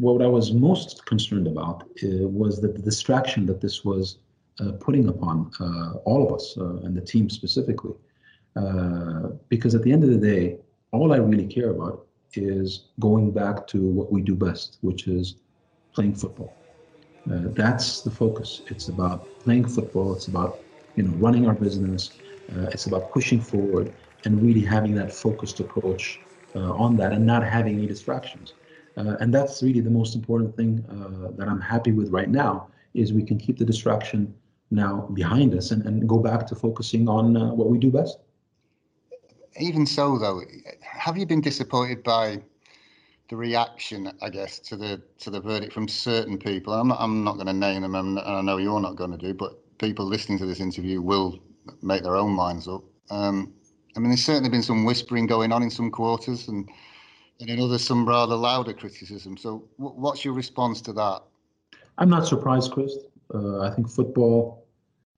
what 0.00 0.22
I 0.22 0.26
was 0.26 0.52
most 0.52 1.04
concerned 1.04 1.46
about 1.46 1.82
uh, 2.02 2.26
was 2.26 2.60
that 2.62 2.74
the 2.74 2.82
distraction 2.82 3.44
that 3.46 3.60
this 3.60 3.84
was 3.84 4.18
uh, 4.58 4.72
putting 4.72 5.08
upon 5.08 5.50
uh, 5.60 5.98
all 6.08 6.26
of 6.26 6.32
us 6.32 6.56
uh, 6.58 6.76
and 6.84 6.96
the 6.96 7.02
team 7.02 7.28
specifically. 7.28 7.94
Uh, 8.56 9.28
because 9.50 9.74
at 9.74 9.82
the 9.82 9.92
end 9.92 10.02
of 10.02 10.10
the 10.10 10.16
day, 10.16 10.56
all 10.92 11.12
I 11.12 11.18
really 11.18 11.46
care 11.46 11.70
about 11.70 12.06
is 12.32 12.86
going 12.98 13.30
back 13.30 13.66
to 13.68 13.78
what 13.82 14.10
we 14.10 14.22
do 14.22 14.34
best, 14.34 14.78
which 14.80 15.06
is 15.06 15.36
playing 15.94 16.14
football. 16.14 16.56
That's 17.26 18.00
the 18.00 18.10
focus. 18.10 18.62
It's 18.70 18.88
about 18.88 19.38
playing 19.38 19.68
football. 19.68 20.14
It's 20.14 20.26
about 20.28 20.64
you 20.96 21.04
know 21.04 21.12
running 21.26 21.46
our 21.46 21.54
business. 21.54 22.02
it's 22.74 22.86
about 22.86 23.12
pushing 23.12 23.40
forward 23.40 23.92
and 24.24 24.42
really 24.42 24.62
having 24.62 24.94
that 24.94 25.12
focused 25.12 25.60
approach 25.60 26.18
on 26.54 26.96
that 26.96 27.12
and 27.12 27.24
not 27.24 27.44
having 27.44 27.74
any 27.78 27.86
distractions. 27.86 28.54
Uh, 29.00 29.16
and 29.20 29.32
that's 29.32 29.62
really 29.62 29.80
the 29.80 29.90
most 29.90 30.14
important 30.14 30.54
thing 30.56 30.84
uh, 30.90 31.30
that 31.36 31.48
I'm 31.48 31.60
happy 31.60 31.92
with 31.92 32.10
right 32.10 32.28
now 32.28 32.68
is 32.92 33.12
we 33.12 33.22
can 33.22 33.38
keep 33.38 33.56
the 33.58 33.64
distraction 33.64 34.34
now 34.70 35.08
behind 35.14 35.54
us 35.54 35.70
and, 35.70 35.84
and 35.86 36.08
go 36.08 36.18
back 36.18 36.46
to 36.48 36.54
focusing 36.54 37.08
on 37.08 37.36
uh, 37.36 37.52
what 37.54 37.70
we 37.70 37.78
do 37.78 37.90
best. 37.90 38.18
Even 39.58 39.86
so, 39.86 40.18
though, 40.18 40.42
have 40.82 41.16
you 41.16 41.26
been 41.26 41.40
disappointed 41.40 42.02
by 42.02 42.42
the 43.28 43.36
reaction, 43.36 44.12
I 44.22 44.28
guess, 44.28 44.58
to 44.60 44.76
the 44.76 45.02
to 45.18 45.30
the 45.30 45.40
verdict 45.40 45.72
from 45.72 45.88
certain 45.88 46.38
people? 46.38 46.72
I'm 46.72 46.88
not 46.88 46.98
I'm 47.00 47.24
not 47.24 47.34
going 47.34 47.46
to 47.46 47.52
name 47.52 47.82
them, 47.82 47.94
and 47.94 48.18
I 48.18 48.40
know 48.42 48.58
you're 48.58 48.80
not 48.80 48.96
going 48.96 49.10
to 49.10 49.18
do, 49.18 49.34
but 49.34 49.78
people 49.78 50.04
listening 50.04 50.38
to 50.38 50.46
this 50.46 50.60
interview 50.60 51.00
will 51.00 51.40
make 51.82 52.02
their 52.02 52.16
own 52.16 52.32
minds 52.32 52.68
up. 52.68 52.84
Um, 53.10 53.52
I 53.96 54.00
mean, 54.00 54.10
there's 54.10 54.24
certainly 54.24 54.50
been 54.50 54.62
some 54.62 54.84
whispering 54.84 55.26
going 55.26 55.52
on 55.52 55.62
in 55.62 55.70
some 55.70 55.90
quarters, 55.90 56.48
and 56.48 56.68
and 57.40 57.48
in 57.50 57.60
others 57.60 57.84
some 57.84 58.06
rather 58.06 58.36
louder 58.36 58.72
criticism. 58.72 59.36
So, 59.36 59.64
w- 59.78 59.98
what's 59.98 60.24
your 60.24 60.34
response 60.34 60.80
to 60.82 60.92
that? 60.94 61.22
I'm 61.98 62.10
not 62.10 62.26
surprised, 62.26 62.72
Chris. 62.72 62.96
Uh, 63.34 63.60
I 63.60 63.70
think 63.74 63.88
football 63.88 64.66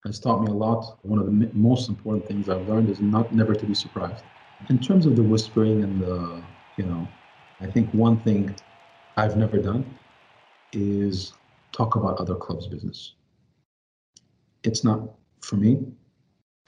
has 0.07 0.19
taught 0.21 0.43
me 0.43 0.49
a 0.51 0.55
lot. 0.55 0.99
One 1.03 1.19
of 1.19 1.27
the 1.27 1.51
most 1.53 1.89
important 1.89 2.27
things 2.27 2.49
I've 2.49 2.63
learned 2.63 2.91
is 2.91 3.01
not 3.01 3.35
never 3.35 3.55
to 3.55 3.67
be 3.67 3.75
surprised. 3.75 4.25
In 4.71 4.79
terms 4.79 5.07
of 5.07 5.17
the 5.17 5.23
whispering 5.23 5.83
and 5.83 6.01
the, 6.01 6.47
you 6.77 6.87
know, 6.87 7.13
I 7.61 7.67
think 7.67 7.93
one 7.93 8.23
thing 8.23 8.55
I've 9.17 9.37
never 9.37 9.59
done 9.59 9.99
is 10.73 11.35
talk 11.73 11.97
about 11.97 12.19
other 12.19 12.35
clubs' 12.35 12.67
business. 12.67 13.15
It's 14.65 14.85
not 14.85 15.09
for 15.41 15.57
me, 15.57 15.85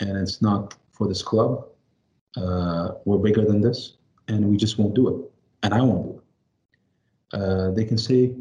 and 0.00 0.16
it's 0.16 0.42
not 0.42 0.76
for 0.92 1.06
this 1.06 1.22
club. 1.22 1.66
Uh, 2.36 2.92
we're 3.04 3.18
bigger 3.18 3.44
than 3.44 3.60
this, 3.60 3.94
and 4.28 4.44
we 4.48 4.56
just 4.56 4.78
won't 4.78 4.94
do 4.94 5.08
it 5.08 5.30
and 5.64 5.74
I 5.74 5.80
won't 5.80 6.04
do 6.04 6.20
it. 6.20 7.40
Uh, 7.40 7.70
they 7.72 7.84
can 7.84 7.98
say 7.98 8.34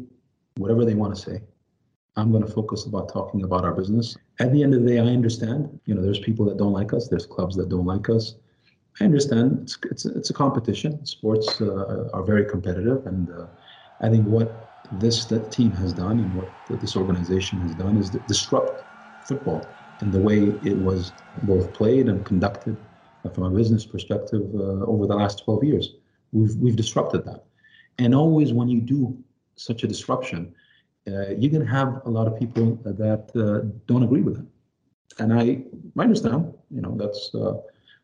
whatever 0.56 0.84
they 0.84 0.94
want 0.94 1.16
to 1.16 1.20
say. 1.20 1.40
I'm 2.16 2.30
going 2.30 2.44
to 2.46 2.52
focus 2.52 2.86
about 2.86 3.12
talking 3.12 3.42
about 3.42 3.64
our 3.64 3.72
business. 3.72 4.16
At 4.38 4.52
the 4.52 4.62
end 4.62 4.74
of 4.74 4.82
the 4.82 4.88
day, 4.88 4.98
I 5.00 5.06
understand. 5.06 5.80
You 5.86 5.96
know, 5.96 6.02
there's 6.02 6.20
people 6.20 6.44
that 6.46 6.58
don't 6.58 6.72
like 6.72 6.92
us. 6.92 7.08
There's 7.08 7.26
clubs 7.26 7.56
that 7.56 7.68
don't 7.68 7.86
like 7.86 8.08
us. 8.08 8.36
I 9.00 9.04
understand. 9.04 9.60
It's 9.62 9.76
it's, 9.90 10.04
it's 10.04 10.30
a 10.30 10.34
competition. 10.34 11.04
Sports 11.04 11.60
uh, 11.60 12.08
are 12.12 12.22
very 12.22 12.44
competitive, 12.44 13.04
and 13.06 13.28
uh, 13.30 13.46
I 14.00 14.08
think 14.10 14.26
what 14.26 14.70
this 14.92 15.26
that 15.26 15.50
team 15.50 15.72
has 15.74 15.92
done 15.92 16.20
and 16.20 16.32
what 16.32 16.52
this 16.68 16.94
organization 16.94 17.60
has 17.62 17.74
done 17.74 17.96
is 17.96 18.10
disrupt 18.10 18.84
football 19.26 19.74
in 20.00 20.12
the 20.12 20.20
way 20.20 20.60
it 20.62 20.76
was 20.78 21.14
both 21.42 21.72
played 21.72 22.08
and 22.08 22.24
conducted 22.24 22.76
from 23.34 23.44
a 23.44 23.50
business 23.50 23.86
perspective 23.86 24.42
uh, 24.54 24.84
over 24.84 25.06
the 25.06 25.14
last 25.16 25.42
12 25.44 25.64
years. 25.64 25.94
We've 26.34 26.54
we've 26.56 26.76
disrupted 26.76 27.24
that, 27.28 27.44
and 27.98 28.14
always 28.14 28.52
when 28.52 28.68
you 28.68 28.80
do 28.80 29.16
such 29.56 29.84
a 29.84 29.86
disruption, 29.86 30.54
uh, 31.06 31.28
you're 31.38 31.54
going 31.56 31.66
to 31.66 31.74
have 31.80 32.02
a 32.04 32.10
lot 32.10 32.26
of 32.26 32.38
people 32.38 32.76
that 32.84 33.24
uh, 33.36 33.68
don't 33.86 34.02
agree 34.02 34.22
with 34.22 34.38
it. 34.40 34.46
And 35.20 35.32
I, 35.32 35.62
I 35.98 36.02
understand, 36.02 36.52
you 36.70 36.82
know, 36.82 36.96
that's 36.96 37.34
uh, 37.34 37.54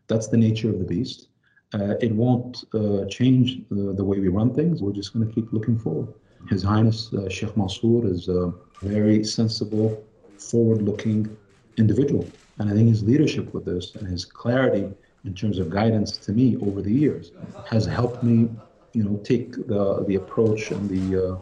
that's 0.06 0.28
the 0.28 0.36
nature 0.36 0.70
of 0.70 0.78
the 0.78 0.84
beast. 0.84 1.28
Uh, 1.72 1.94
it 2.00 2.12
won't 2.12 2.64
uh, 2.74 3.04
change 3.06 3.58
the, 3.70 3.92
the, 3.92 4.04
way 4.04 4.18
we 4.18 4.26
run 4.26 4.52
things. 4.52 4.82
We're 4.82 4.92
just 4.92 5.12
going 5.14 5.26
to 5.26 5.32
keep 5.32 5.52
looking 5.52 5.78
forward. 5.78 6.12
His 6.48 6.64
Highness 6.64 7.12
uh, 7.14 7.28
Sheikh 7.28 7.56
Mansour 7.56 8.06
is 8.06 8.28
a 8.28 8.52
very 8.82 9.22
sensible, 9.22 10.04
forward-looking 10.36 11.36
individual, 11.76 12.26
and 12.58 12.68
I 12.68 12.72
think 12.72 12.88
his 12.88 13.04
leadership 13.04 13.54
with 13.54 13.64
this 13.64 13.94
and 13.94 14.06
his 14.08 14.24
clarity 14.24 14.90
in 15.24 15.34
terms 15.34 15.58
of 15.58 15.70
guidance 15.70 16.16
to 16.18 16.32
me 16.32 16.56
over 16.56 16.80
the 16.82 16.92
years 16.92 17.32
has 17.64 17.84
helped 17.86 18.22
me, 18.22 18.50
you 18.92 19.04
know, 19.04 19.16
take 19.24 19.52
the 19.66 20.04
the 20.08 20.16
approach 20.16 20.70
and 20.70 20.88
the 20.88 21.38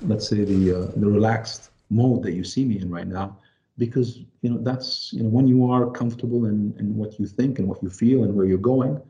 let's 0.00 0.28
say 0.28 0.44
the 0.44 0.62
uh, 0.72 0.90
the 0.96 1.06
relaxed 1.06 1.70
mode 1.90 2.22
that 2.22 2.32
you 2.32 2.44
see 2.44 2.64
me 2.64 2.80
in 2.80 2.90
right 2.90 3.06
now. 3.06 3.38
Because 3.78 4.18
you 4.42 4.50
know 4.50 4.58
that's 4.58 5.12
you 5.12 5.22
know 5.22 5.28
when 5.28 5.46
you 5.46 5.70
are 5.70 5.90
comfortable 5.90 6.46
in, 6.46 6.74
in 6.78 6.96
what 6.96 7.18
you 7.18 7.26
think 7.26 7.58
and 7.58 7.68
what 7.68 7.82
you 7.82 7.90
feel 7.90 8.24
and 8.24 8.34
where 8.34 8.46
you're 8.46 8.58
going 8.74 9.00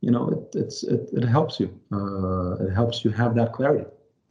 you 0.00 0.10
know 0.10 0.28
it 0.28 0.58
it's 0.58 0.82
it, 0.84 1.08
it 1.12 1.24
helps 1.24 1.58
you. 1.60 1.68
Uh, 1.92 2.54
it 2.64 2.72
helps 2.72 3.04
you 3.04 3.10
have 3.10 3.34
that 3.34 3.52
clarity. 3.52 3.86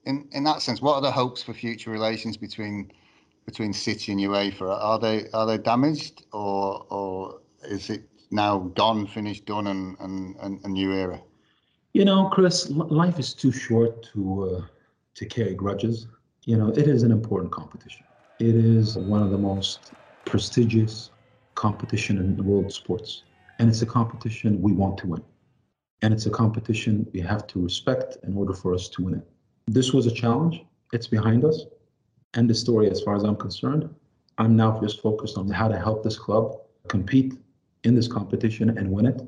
In 0.06 0.28
in 0.32 0.44
that 0.44 0.62
sense 0.62 0.82
what 0.82 0.96
are 0.96 1.02
the 1.02 1.12
hopes 1.12 1.42
for 1.44 1.54
future 1.54 1.92
relations 1.92 2.38
between 2.38 2.92
between 3.46 3.74
city 3.74 4.12
and 4.12 4.22
uefa 4.22 4.70
are 4.90 5.00
they 5.00 5.28
are 5.34 5.46
they 5.46 5.58
damaged 5.58 6.26
or 6.32 6.86
or 6.90 7.42
is 7.64 7.90
it 7.90 8.04
now 8.32 8.60
gone 8.76 9.06
finished 9.08 9.46
done 9.46 9.68
and 9.68 9.98
and, 10.00 10.36
and 10.38 10.64
a 10.64 10.70
new 10.70 10.92
era 10.94 11.22
you 11.94 12.06
know 12.06 12.30
chris 12.30 12.70
life 12.70 13.20
is 13.20 13.34
too 13.34 13.52
short 13.52 14.04
to 14.04 14.44
uh, 14.44 14.62
to 15.16 15.26
carry 15.26 15.54
grudges. 15.54 16.08
You 16.44 16.58
know, 16.58 16.70
it 16.70 16.88
is 16.88 17.04
an 17.04 17.12
important 17.12 17.52
competition. 17.52 18.06
It 18.40 18.56
is 18.56 18.98
one 18.98 19.24
of 19.24 19.32
the 19.32 19.38
most 19.38 19.92
prestigious 20.26 21.10
competition 21.56 22.18
in 22.18 22.36
the 22.36 22.44
world 22.44 22.72
sports. 22.72 23.24
And 23.58 23.70
it's 23.70 23.82
a 23.82 23.86
competition 23.86 24.62
we 24.62 24.74
want 24.74 24.98
to 25.00 25.08
win. 25.08 25.24
And 26.02 26.14
it's 26.14 26.26
a 26.26 26.30
competition 26.30 27.08
we 27.14 27.22
have 27.22 27.48
to 27.48 27.62
respect 27.62 28.18
in 28.24 28.36
order 28.38 28.54
for 28.54 28.74
us 28.74 28.90
to 28.90 29.06
win 29.06 29.16
it. 29.16 29.28
This 29.68 29.94
was 29.94 30.06
a 30.06 30.12
challenge. 30.12 30.64
It's 30.92 31.08
behind 31.08 31.46
us. 31.46 31.66
End 32.36 32.50
the 32.50 32.54
story 32.54 32.92
as 32.92 33.02
far 33.02 33.16
as 33.16 33.24
I'm 33.24 33.38
concerned. 33.38 33.90
I'm 34.38 34.56
now 34.58 34.80
just 34.82 35.02
focused 35.02 35.38
on 35.38 35.50
how 35.50 35.70
to 35.70 35.80
help 35.80 36.04
this 36.04 36.20
club 36.20 36.58
compete 36.90 37.34
in 37.86 37.96
this 37.96 38.08
competition 38.08 38.78
and 38.78 38.92
win 38.92 39.06
it, 39.06 39.22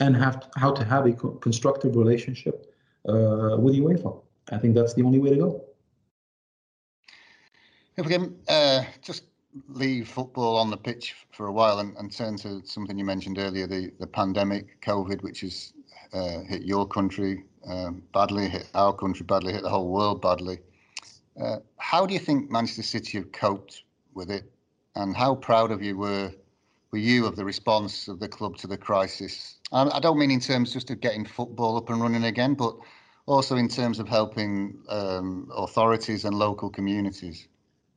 and 0.00 0.16
have 0.16 0.40
to, 0.40 0.48
how 0.56 0.72
to 0.72 0.84
have 0.84 1.06
a 1.06 1.12
co- 1.12 1.32
constructive 1.32 1.96
relationship 1.96 2.74
uh, 3.08 3.56
with 3.58 3.74
UEFA. 3.74 4.20
I 4.52 4.58
think 4.58 4.74
that's 4.74 4.94
the 4.94 5.02
only 5.02 5.18
way 5.18 5.30
to 5.30 5.36
go. 5.36 5.64
If 7.96 8.06
we 8.06 8.12
can 8.12 8.36
uh, 8.48 8.84
just 9.02 9.24
leave 9.68 10.08
football 10.08 10.56
on 10.56 10.70
the 10.70 10.76
pitch 10.76 11.14
for 11.32 11.46
a 11.46 11.52
while 11.52 11.80
and, 11.80 11.96
and, 11.96 12.10
turn 12.10 12.36
to 12.38 12.62
something 12.64 12.98
you 12.98 13.04
mentioned 13.04 13.38
earlier, 13.38 13.66
the, 13.66 13.92
the 13.98 14.06
pandemic, 14.06 14.80
COVID, 14.80 15.22
which 15.22 15.40
has 15.40 15.72
uh, 16.12 16.40
hit 16.48 16.62
your 16.62 16.86
country 16.86 17.44
um, 17.66 18.02
badly, 18.14 18.48
hit 18.48 18.68
our 18.74 18.92
country 18.92 19.24
badly, 19.26 19.52
hit 19.52 19.62
the 19.62 19.68
whole 19.68 19.88
world 19.88 20.22
badly. 20.22 20.58
Uh, 21.40 21.56
how 21.78 22.06
do 22.06 22.14
you 22.14 22.20
think 22.20 22.50
Manchester 22.50 22.82
City 22.82 23.18
have 23.18 23.32
coped 23.32 23.82
with 24.14 24.30
it, 24.30 24.50
and 24.94 25.16
how 25.16 25.34
proud 25.34 25.70
of 25.70 25.82
you 25.82 25.96
were 25.96 26.32
were 26.92 26.98
you 26.98 27.26
of 27.26 27.36
the 27.36 27.44
response 27.44 28.08
of 28.08 28.18
the 28.18 28.28
club 28.28 28.56
to 28.58 28.66
the 28.66 28.76
crisis? 28.76 29.58
I, 29.72 29.88
I 29.88 30.00
don't 30.00 30.18
mean 30.18 30.30
in 30.30 30.40
terms 30.40 30.72
just 30.72 30.90
of 30.90 31.00
getting 31.00 31.24
football 31.24 31.76
up 31.76 31.90
and 31.90 32.00
running 32.00 32.24
again, 32.24 32.54
but 32.54 32.74
also 33.26 33.56
in 33.56 33.68
terms 33.68 33.98
of 33.98 34.08
helping 34.08 34.76
um, 34.88 35.48
authorities 35.54 36.24
and 36.24 36.36
local 36.36 36.68
communities? 36.68 37.46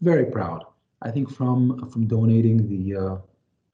Very 0.01 0.25
proud. 0.25 0.63
I 1.01 1.12
think 1.12 1.29
from 1.29 1.89
from 1.89 2.08
donating 2.08 2.58
the 2.67 2.97
uh, 2.97 3.17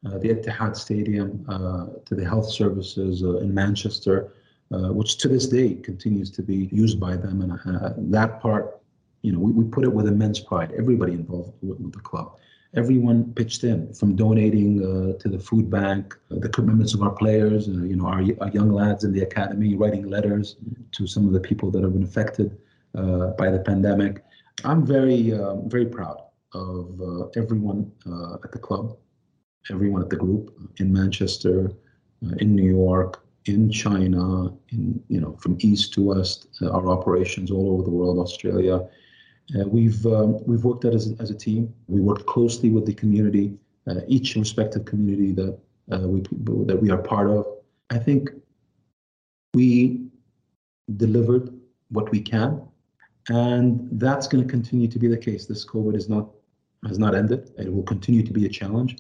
uh, 0.05 0.17
the 0.19 0.29
Etihad 0.29 0.77
Stadium 0.77 1.45
uh, 1.49 1.87
to 2.05 2.15
the 2.15 2.25
health 2.25 2.49
services 2.49 3.23
uh, 3.23 3.37
in 3.39 3.53
Manchester, 3.53 4.31
uh, 4.71 4.93
which 4.93 5.17
to 5.17 5.27
this 5.27 5.47
day 5.47 5.75
continues 5.75 6.31
to 6.31 6.41
be 6.41 6.69
used 6.71 6.99
by 6.99 7.17
them, 7.17 7.41
and 7.41 7.51
uh, 7.53 7.93
that 7.97 8.39
part, 8.39 8.79
you 9.21 9.33
know, 9.33 9.39
we, 9.39 9.51
we 9.51 9.65
put 9.65 9.83
it 9.83 9.91
with 9.91 10.07
immense 10.07 10.39
pride. 10.39 10.71
Everybody 10.77 11.13
involved 11.13 11.53
with, 11.61 11.79
with 11.79 11.93
the 11.93 11.99
club 11.99 12.37
everyone 12.75 13.33
pitched 13.33 13.63
in 13.63 13.91
from 13.93 14.15
donating 14.15 14.81
uh, 14.83 15.17
to 15.19 15.29
the 15.29 15.39
food 15.39 15.69
bank, 15.69 16.15
uh, 16.31 16.35
the 16.39 16.49
commitments 16.49 16.93
of 16.93 17.01
our 17.01 17.11
players, 17.11 17.67
uh, 17.67 17.71
you 17.71 17.95
know, 17.95 18.05
our, 18.05 18.21
our, 18.41 18.49
young 18.49 18.71
lads 18.71 19.03
in 19.03 19.11
the 19.11 19.21
academy 19.21 19.75
writing 19.75 20.07
letters 20.07 20.57
to 20.91 21.07
some 21.07 21.25
of 21.25 21.33
the 21.33 21.39
people 21.39 21.71
that 21.71 21.83
have 21.83 21.93
been 21.93 22.03
affected 22.03 22.57
uh, 22.95 23.27
by 23.37 23.49
the 23.49 23.59
pandemic. 23.59 24.23
I'm 24.63 24.85
very, 24.85 25.33
um, 25.33 25.69
very 25.69 25.85
proud 25.85 26.21
of 26.53 26.99
uh, 27.01 27.27
everyone 27.35 27.91
uh, 28.05 28.35
at 28.43 28.51
the 28.51 28.59
club, 28.59 28.97
everyone 29.71 30.01
at 30.01 30.09
the 30.09 30.17
group 30.17 30.53
in 30.77 30.91
Manchester, 30.91 31.71
in 32.37 32.55
New 32.55 32.69
York, 32.69 33.23
in 33.45 33.71
China, 33.71 34.53
in 34.69 35.01
you 35.07 35.21
know, 35.21 35.37
from 35.39 35.57
east 35.61 35.93
to 35.93 36.03
west, 36.03 36.47
our 36.61 36.89
operations 36.89 37.49
all 37.49 37.71
over 37.71 37.83
the 37.83 37.89
world, 37.89 38.19
Australia, 38.19 38.87
uh, 39.55 39.67
we've 39.67 40.05
um, 40.05 40.43
we've 40.45 40.63
worked 40.63 40.85
as 40.85 41.11
a, 41.11 41.21
as 41.21 41.31
a 41.31 41.35
team. 41.35 41.73
We 41.87 42.01
worked 42.01 42.25
closely 42.25 42.69
with 42.69 42.85
the 42.85 42.93
community, 42.93 43.57
uh, 43.87 44.01
each 44.07 44.35
respective 44.35 44.85
community 44.85 45.31
that 45.33 45.57
uh, 45.91 46.07
we 46.07 46.21
that 46.65 46.79
we 46.79 46.91
are 46.91 46.97
part 46.97 47.29
of. 47.29 47.45
I 47.89 47.97
think 47.97 48.29
we 49.53 50.07
delivered 50.97 51.59
what 51.89 52.11
we 52.11 52.21
can, 52.21 52.61
and 53.29 53.89
that's 53.93 54.27
going 54.27 54.43
to 54.43 54.49
continue 54.49 54.87
to 54.87 54.99
be 54.99 55.07
the 55.07 55.17
case. 55.17 55.45
This 55.45 55.65
COVID 55.65 55.95
is 55.95 56.09
not 56.09 56.29
has 56.87 56.99
not 56.99 57.15
ended. 57.15 57.51
It 57.57 57.73
will 57.73 57.83
continue 57.83 58.23
to 58.23 58.31
be 58.31 58.45
a 58.45 58.49
challenge, 58.49 58.97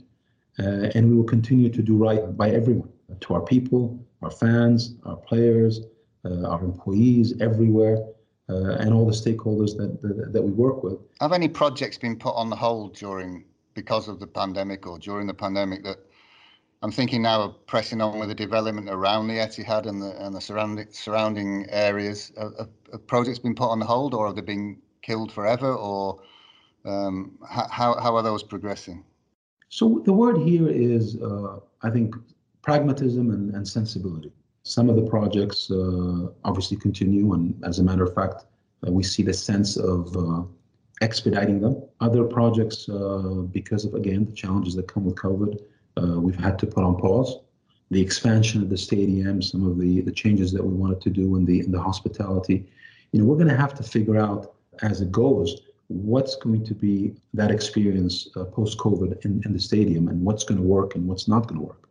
uh, 0.57 0.89
and 0.95 1.09
we 1.09 1.15
will 1.15 1.29
continue 1.35 1.69
to 1.69 1.81
do 1.83 1.95
right 1.95 2.35
by 2.35 2.49
everyone, 2.49 2.89
to 3.19 3.33
our 3.35 3.41
people, 3.41 4.03
our 4.23 4.31
fans, 4.31 4.95
our 5.05 5.17
players, 5.17 5.81
uh, 6.25 6.47
our 6.47 6.63
employees, 6.63 7.39
everywhere 7.39 7.99
uh, 8.49 8.77
and 8.79 8.93
all 8.93 9.05
the 9.05 9.13
stakeholders 9.13 9.77
that, 9.77 10.01
that, 10.01 10.33
that 10.33 10.41
we 10.41 10.51
work 10.51 10.83
with. 10.83 10.97
Have 11.21 11.33
any 11.33 11.47
projects 11.47 11.97
been 11.97 12.17
put 12.17 12.35
on 12.35 12.49
the 12.49 12.55
hold 12.55 12.95
during 12.95 13.45
because 13.73 14.07
of 14.07 14.19
the 14.19 14.27
pandemic 14.27 14.87
or 14.87 14.97
during 14.99 15.27
the 15.27 15.33
pandemic 15.33 15.83
that 15.83 15.97
I'm 16.81 16.91
thinking 16.91 17.21
now 17.21 17.41
of 17.41 17.65
pressing 17.67 18.01
on 18.01 18.19
with 18.19 18.29
the 18.29 18.35
development 18.35 18.89
around 18.89 19.27
the 19.27 19.35
Etihad 19.35 19.85
and 19.85 20.01
the 20.01 20.11
and 20.25 20.33
the 20.33 20.39
surrounding 20.39 20.87
surrounding 20.91 21.65
areas. 21.69 22.31
Have, 22.37 22.69
have 22.91 23.07
projects 23.07 23.39
been 23.39 23.55
put 23.55 23.69
on 23.69 23.79
the 23.79 23.85
hold, 23.85 24.13
or 24.13 24.27
have 24.27 24.35
they 24.35 24.41
been 24.41 24.77
killed 25.01 25.31
forever, 25.31 25.73
or 25.73 26.21
um, 26.85 27.37
how 27.49 27.99
how 27.99 28.15
are 28.15 28.23
those 28.23 28.43
progressing? 28.43 29.03
So 29.67 30.01
the 30.05 30.13
word 30.13 30.37
here 30.37 30.69
is, 30.69 31.21
uh, 31.21 31.59
I 31.83 31.89
think, 31.89 32.15
pragmatism 32.61 33.29
and, 33.31 33.53
and 33.53 33.67
sensibility. 33.67 34.31
Some 34.69 34.87
of 34.87 34.95
the 34.95 35.01
projects 35.01 35.71
uh, 35.71 36.27
obviously 36.45 36.77
continue, 36.77 37.33
and 37.33 37.59
as 37.65 37.79
a 37.79 37.83
matter 37.83 38.03
of 38.03 38.13
fact, 38.13 38.45
uh, 38.87 38.91
we 38.91 39.01
see 39.01 39.23
the 39.23 39.33
sense 39.33 39.77
of 39.77 40.15
uh, 40.15 40.43
expediting 41.01 41.59
them. 41.59 41.81
Other 42.01 42.23
projects, 42.23 42.85
because 43.51 43.83
of 43.83 43.95
again 43.95 44.25
the 44.25 44.31
challenges 44.31 44.75
that 44.75 44.87
come 44.87 45.05
with 45.05 45.15
COVID, 45.15 45.59
we've 46.21 46.35
had 46.47 46.59
to 46.59 46.67
put 46.67 46.83
on 46.83 46.97
pause 46.97 47.39
the 47.89 47.99
expansion 47.99 48.61
of 48.61 48.69
the 48.69 48.77
stadium, 48.77 49.41
some 49.41 49.65
of 49.65 49.79
the, 49.79 50.03
changes 50.11 50.51
that 50.51 50.63
we 50.63 50.71
wanted 50.71 51.01
to 51.01 51.09
do 51.09 51.35
in 51.35 51.45
the 51.45 51.61
in 51.61 51.71
the 51.71 51.81
hospitality. 51.81 52.63
You 53.11 53.19
know, 53.19 53.25
we're 53.25 53.41
going 53.43 53.55
to 53.55 53.57
have 53.65 53.73
to 53.73 53.81
figure 53.81 54.17
out 54.17 54.53
as 54.83 55.01
it 55.01 55.11
goes 55.11 55.61
what's 55.87 56.35
going 56.35 56.63
to 56.65 56.75
be 56.75 57.15
that 57.33 57.49
experience 57.49 58.29
uh, 58.35 58.43
post 58.43 58.77
COVID 58.77 59.25
in, 59.25 59.51
the 59.51 59.59
stadium 59.59 60.09
and 60.09 60.23
what's 60.23 60.43
going 60.43 60.61
to 60.61 60.67
work 60.77 60.93
and 60.93 61.07
what's 61.07 61.27
not 61.27 61.47
going 61.47 61.59
to 61.59 61.65
work. 61.65 61.83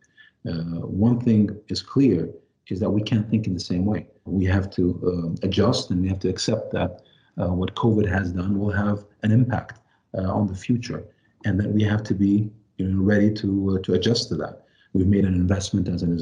One 1.09 1.19
thing 1.21 1.59
is 1.67 1.83
clear 1.83 2.31
is 2.71 2.81
that 2.81 2.91
we 2.91 3.03
can't 3.03 3.29
think 3.31 3.47
in 3.47 3.55
the 3.55 3.61
same 3.61 3.85
way. 3.85 4.07
We 4.25 4.45
have 4.47 4.71
to 4.73 4.85
uh, 5.11 5.47
adjust 5.47 5.91
and 5.91 6.03
we 6.03 6.09
have 6.09 6.21
to 6.21 6.29
accept 6.29 6.73
that 6.73 7.03
uh, 7.41 7.49
what 7.49 7.75
COVID 7.75 8.09
has 8.09 8.33
done 8.33 8.59
will 8.59 8.73
have 8.73 9.05
an 9.23 9.31
impact 9.33 9.81
uh, 10.17 10.33
on 10.33 10.47
the 10.47 10.55
future, 10.55 11.05
and 11.45 11.59
that 11.61 11.71
we 11.71 11.83
have 11.85 12.03
to 12.05 12.15
be 12.15 12.51
you 12.77 12.89
know, 12.89 13.03
ready 13.03 13.33
to 13.35 13.77
uh, 13.77 13.83
to 13.85 13.95
adjust 13.95 14.29
to 14.31 14.37
that. 14.37 14.65
We've 14.93 15.07
made 15.07 15.25
an 15.25 15.35
investment 15.35 15.89
as 15.89 16.03
an 16.03 16.13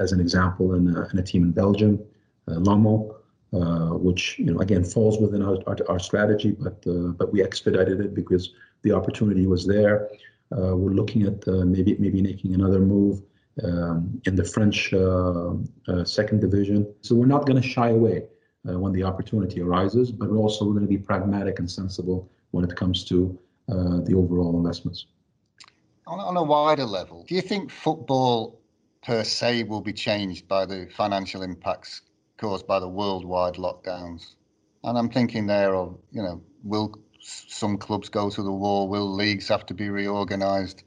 as 0.00 0.12
an 0.12 0.20
example 0.20 0.74
in 0.74 0.94
a, 0.96 1.08
in 1.08 1.18
a 1.18 1.22
team 1.22 1.42
in 1.44 1.52
Belgium, 1.52 2.00
uh, 2.48 2.54
Lommel, 2.54 3.14
uh, 3.52 3.96
which 3.98 4.38
you 4.38 4.46
know 4.46 4.58
again 4.60 4.84
falls 4.84 5.18
within 5.18 5.42
our, 5.42 5.58
our, 5.66 5.76
our 5.88 5.98
strategy, 5.98 6.52
but 6.52 6.82
but 7.18 7.32
we 7.32 7.42
expedited 7.42 8.00
it 8.00 8.14
because 8.14 8.52
the 8.82 8.92
opportunity 8.92 9.46
was 9.46 9.66
there. 9.66 10.08
Uh, 10.52 10.74
we're 10.74 10.92
looking 10.92 11.22
at 11.24 11.46
uh, 11.48 11.64
maybe 11.64 11.96
maybe 11.98 12.22
making 12.22 12.54
another 12.54 12.78
move 12.78 13.22
um, 13.64 14.20
in 14.26 14.36
the 14.36 14.44
French 14.44 14.92
uh, 14.92 15.54
uh 15.88 16.04
second 16.04 16.40
division. 16.40 16.86
So 17.00 17.14
we're 17.14 17.26
not 17.26 17.46
going 17.46 17.60
to 17.60 17.68
shy 17.68 17.90
away 17.90 18.24
uh, 18.68 18.78
when 18.78 18.92
the 18.92 19.02
opportunity 19.02 19.60
arises, 19.60 20.10
but 20.12 20.30
we're 20.30 20.38
also 20.38 20.64
going 20.66 20.82
to 20.82 20.88
be 20.88 20.98
pragmatic 20.98 21.58
and 21.58 21.70
sensible 21.70 22.30
when 22.50 22.64
it 22.64 22.74
comes 22.76 23.04
to 23.04 23.38
the 23.68 24.14
overall 24.14 24.56
investments. 24.56 25.06
On, 26.08 26.18
on 26.18 26.38
a 26.38 26.42
wider 26.42 26.86
level, 26.86 27.24
do 27.28 27.34
you 27.34 27.42
think 27.42 27.70
football 27.70 28.58
per 29.02 29.22
se 29.24 29.64
will 29.64 29.82
be 29.82 29.92
changed 29.92 30.48
by 30.48 30.64
the 30.64 30.88
financial 30.96 31.42
impacts 31.42 32.00
caused 32.38 32.66
by 32.66 32.80
the 32.80 32.88
worldwide 32.88 33.54
lockdowns? 33.56 34.34
And 34.84 34.96
I'm 34.96 35.10
thinking 35.10 35.46
there 35.46 35.74
of, 35.74 35.98
you 36.10 36.22
know, 36.22 36.40
will 36.64 36.94
some 37.20 37.76
clubs 37.76 38.08
go 38.08 38.30
to 38.30 38.42
the 38.42 38.50
wall? 38.50 38.88
Will 38.88 39.12
leagues 39.12 39.48
have 39.48 39.66
to 39.66 39.74
be 39.74 39.90
reorganised? 39.90 40.82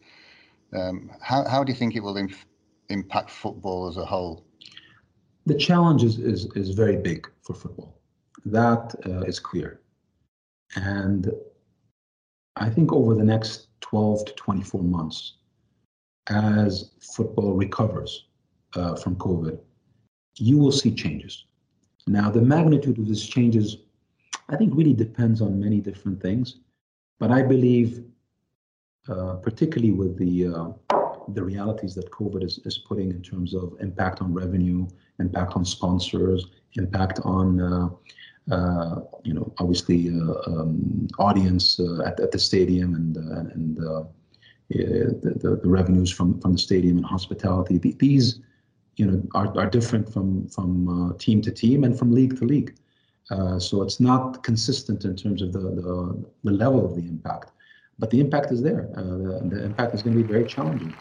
Um, 0.74 1.12
how, 1.22 1.48
how 1.48 1.64
do 1.64 1.72
you 1.72 1.78
think 1.78 1.96
it 1.96 2.00
will 2.00 2.18
inf- 2.18 2.48
impact 2.92 3.30
football 3.32 3.88
as 3.88 3.98
a 3.98 4.06
whole? 4.06 4.46
The 5.46 5.56
challenge 5.56 6.04
is, 6.04 6.20
is, 6.20 6.46
is 6.56 6.70
very 6.70 6.98
big 6.98 7.28
for 7.42 7.54
football. 7.54 8.00
That 8.46 8.94
uh, 9.06 9.22
is 9.22 9.40
clear. 9.40 9.82
And 10.76 11.32
I 12.56 12.70
think 12.70 12.94
over 12.94 13.16
the 13.16 13.24
next 13.24 13.68
12 13.82 14.26
to 14.26 14.34
24 14.34 14.84
months, 14.84 15.38
as 16.30 16.92
football 17.00 17.54
recovers 17.54 18.28
uh, 18.76 18.96
from 18.96 19.16
COVID, 19.16 19.60
you 20.38 20.58
will 20.58 20.72
see 20.72 20.94
changes. 20.94 21.46
Now, 22.08 22.30
the 22.30 22.42
magnitude 22.42 22.98
of 23.00 23.08
these 23.08 23.26
changes, 23.26 23.78
I 24.50 24.56
think, 24.56 24.74
really 24.76 24.94
depends 24.94 25.42
on 25.42 25.60
many 25.60 25.82
different 25.82 26.22
things. 26.22 26.58
But 27.20 27.32
I 27.32 27.44
believe, 27.44 28.04
uh, 29.08 29.36
particularly 29.36 29.92
with 29.92 30.18
the 30.18 30.48
uh, 30.48 30.98
the 31.30 31.44
realities 31.44 31.96
that 31.96 32.12
COVID 32.12 32.44
is, 32.44 32.60
is 32.66 32.78
putting 32.78 33.12
in 33.12 33.22
terms 33.22 33.54
of 33.54 33.74
impact 33.80 34.22
on 34.22 34.34
revenue, 34.34 34.88
impact 35.20 35.54
on 35.56 35.66
sponsors, 35.66 36.48
impact 36.76 37.20
on 37.24 37.62
uh, 37.62 37.90
uh, 38.52 39.02
you 39.24 39.34
know, 39.34 39.54
obviously 39.60 40.10
uh, 40.10 40.34
um, 40.48 41.08
audience 41.20 41.80
uh, 41.80 42.02
at, 42.06 42.20
at 42.20 42.32
the 42.32 42.40
stadium 42.40 42.96
and 42.96 43.16
and 43.18 43.78
the, 43.78 44.08
the, 44.70 45.60
the 45.62 45.70
revenues 45.70 46.10
from 46.10 46.40
from 46.42 46.54
the 46.54 46.58
stadium 46.58 46.98
and 46.98 47.06
hospitality. 47.06 47.78
These, 47.78 48.40
you 48.96 49.06
know, 49.06 49.22
are, 49.36 49.56
are 49.58 49.70
different 49.70 50.12
from 50.12 50.48
from 50.48 51.16
team 51.20 51.42
to 51.44 51.52
team 51.52 51.84
and 51.84 51.98
from 51.98 52.12
league 52.12 52.38
to 52.40 52.46
league. 52.46 52.76
so 53.60 53.84
it's 53.84 54.00
not 54.00 54.44
consistent 54.44 55.06
in 55.06 55.16
terms 55.16 55.42
of 55.42 55.54
the, 55.54 55.60
the, 55.60 56.26
the 56.44 56.52
level 56.52 56.84
of 56.84 56.96
the 56.96 57.08
impact 57.08 57.52
but 58.02 58.10
the 58.10 58.20
impact 58.20 58.52
is 58.52 58.62
there. 58.64 58.90
Uh, 58.98 59.04
the, 59.04 59.42
the, 59.46 59.64
impact 59.64 59.94
is 59.94 60.02
going 60.02 60.18
to 60.18 60.24
be 60.24 60.28
very 60.28 60.44
challenging. 60.46 60.94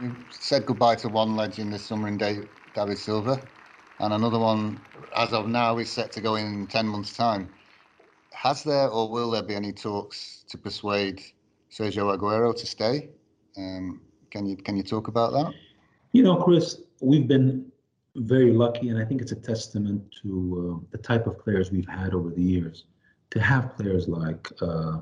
You 0.00 0.16
said 0.30 0.64
goodbye 0.64 0.96
to 0.96 1.08
one 1.10 1.36
legend 1.36 1.74
this 1.74 1.84
summer 1.84 2.08
in 2.08 2.16
David 2.16 2.98
Silva 2.98 3.40
and 4.00 4.14
another 4.14 4.38
one, 4.38 4.80
as 5.14 5.34
of 5.34 5.46
now, 5.46 5.76
is 5.76 5.90
set 5.90 6.10
to 6.12 6.22
go 6.22 6.36
in 6.36 6.66
10 6.66 6.88
months' 6.88 7.14
time. 7.14 7.50
Has 8.32 8.64
there 8.64 8.88
or 8.88 9.10
will 9.10 9.30
there 9.30 9.42
be 9.42 9.54
any 9.54 9.72
talks 9.72 10.44
to 10.48 10.56
persuade 10.56 11.22
Sergio 11.70 12.16
Aguero 12.16 12.56
to 12.56 12.66
stay? 12.66 13.10
Um, 13.58 14.00
can 14.30 14.46
you 14.46 14.56
can 14.56 14.74
you 14.76 14.82
talk 14.82 15.08
about 15.08 15.32
that? 15.32 15.52
You 16.12 16.22
know, 16.22 16.36
Chris, 16.36 16.80
we've 17.00 17.28
been 17.28 17.70
very 18.16 18.52
lucky, 18.52 18.88
and 18.88 18.98
I 18.98 19.04
think 19.04 19.20
it's 19.20 19.32
a 19.32 19.36
testament 19.36 20.02
to 20.22 20.80
uh, 20.82 20.86
the 20.90 20.98
type 20.98 21.26
of 21.26 21.38
players 21.38 21.70
we've 21.70 21.88
had 21.88 22.14
over 22.14 22.30
the 22.30 22.42
years. 22.42 22.84
To 23.32 23.40
have 23.40 23.74
players 23.76 24.08
like 24.08 24.46
uh, 24.60 24.98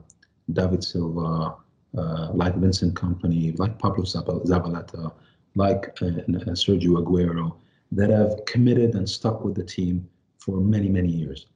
David 0.52 0.84
Silva, 0.84 1.56
uh, 1.98 2.28
like 2.32 2.54
Vincent 2.56 2.94
Kompany, 2.94 3.58
like 3.58 3.76
Pablo 3.78 4.04
Zabaleta, 4.04 5.12
like 5.56 5.98
uh, 6.00 6.06
uh, 6.06 6.54
Sergio 6.54 7.02
Aguero, 7.02 7.56
that 7.92 8.10
have 8.10 8.44
committed 8.46 8.94
and 8.94 9.08
stuck 9.08 9.44
with 9.44 9.56
the 9.56 9.64
team 9.64 10.08
for 10.38 10.60
many, 10.60 10.88
many 10.88 11.08
years. 11.08 11.46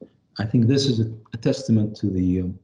I 0.40 0.44
think 0.44 0.66
this 0.66 0.86
is 0.86 0.98
a, 0.98 1.12
a 1.32 1.36
testament 1.36 1.96
to 1.98 2.10
the 2.10 2.40
um, 2.40 2.58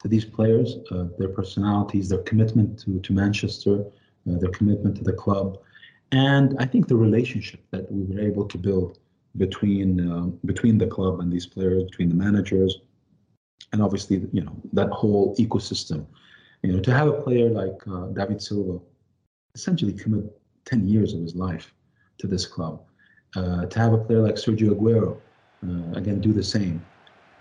to 0.00 0.08
these 0.08 0.24
players, 0.24 0.78
uh, 0.90 1.04
their 1.16 1.28
personalities, 1.28 2.08
their 2.08 2.22
commitment 2.22 2.80
to 2.80 2.98
to 2.98 3.12
Manchester, 3.12 3.84
their 4.26 4.50
commitment 4.50 4.96
to 4.96 5.04
the 5.04 5.12
club, 5.12 5.58
and 6.10 6.56
I 6.58 6.66
think 6.66 6.88
the 6.88 6.96
relationship 6.96 7.60
that 7.70 7.90
we 7.92 8.02
were 8.02 8.20
able 8.20 8.46
to 8.46 8.58
build 8.58 8.98
between 9.36 9.88
uh, 10.10 10.26
between 10.44 10.78
the 10.78 10.88
club 10.88 11.20
and 11.20 11.32
these 11.32 11.46
players, 11.46 11.84
between 11.84 12.08
the 12.08 12.16
managers, 12.16 12.80
and 13.72 13.82
obviously 13.82 14.22
you 14.32 14.42
know 14.42 14.56
that 14.72 14.90
whole 14.90 15.34
ecosystem. 15.36 16.06
You 16.62 16.72
know, 16.72 16.80
to 16.80 16.92
have 16.92 17.08
a 17.08 17.20
player 17.22 17.50
like 17.50 17.78
uh, 17.90 18.06
David 18.08 18.40
Silva 18.40 18.78
essentially 19.54 19.92
commit 19.92 20.24
10 20.64 20.88
years 20.88 21.12
of 21.12 21.20
his 21.20 21.34
life 21.34 21.74
to 22.18 22.26
this 22.26 22.46
club 22.46 22.80
uh, 23.36 23.66
to 23.66 23.78
have 23.78 23.92
a 23.92 23.98
player 23.98 24.20
like 24.20 24.36
Sergio 24.36 24.70
Aguero, 24.74 25.20
uh, 25.66 25.98
again, 25.98 26.20
do 26.20 26.32
the 26.32 26.42
same. 26.42 26.84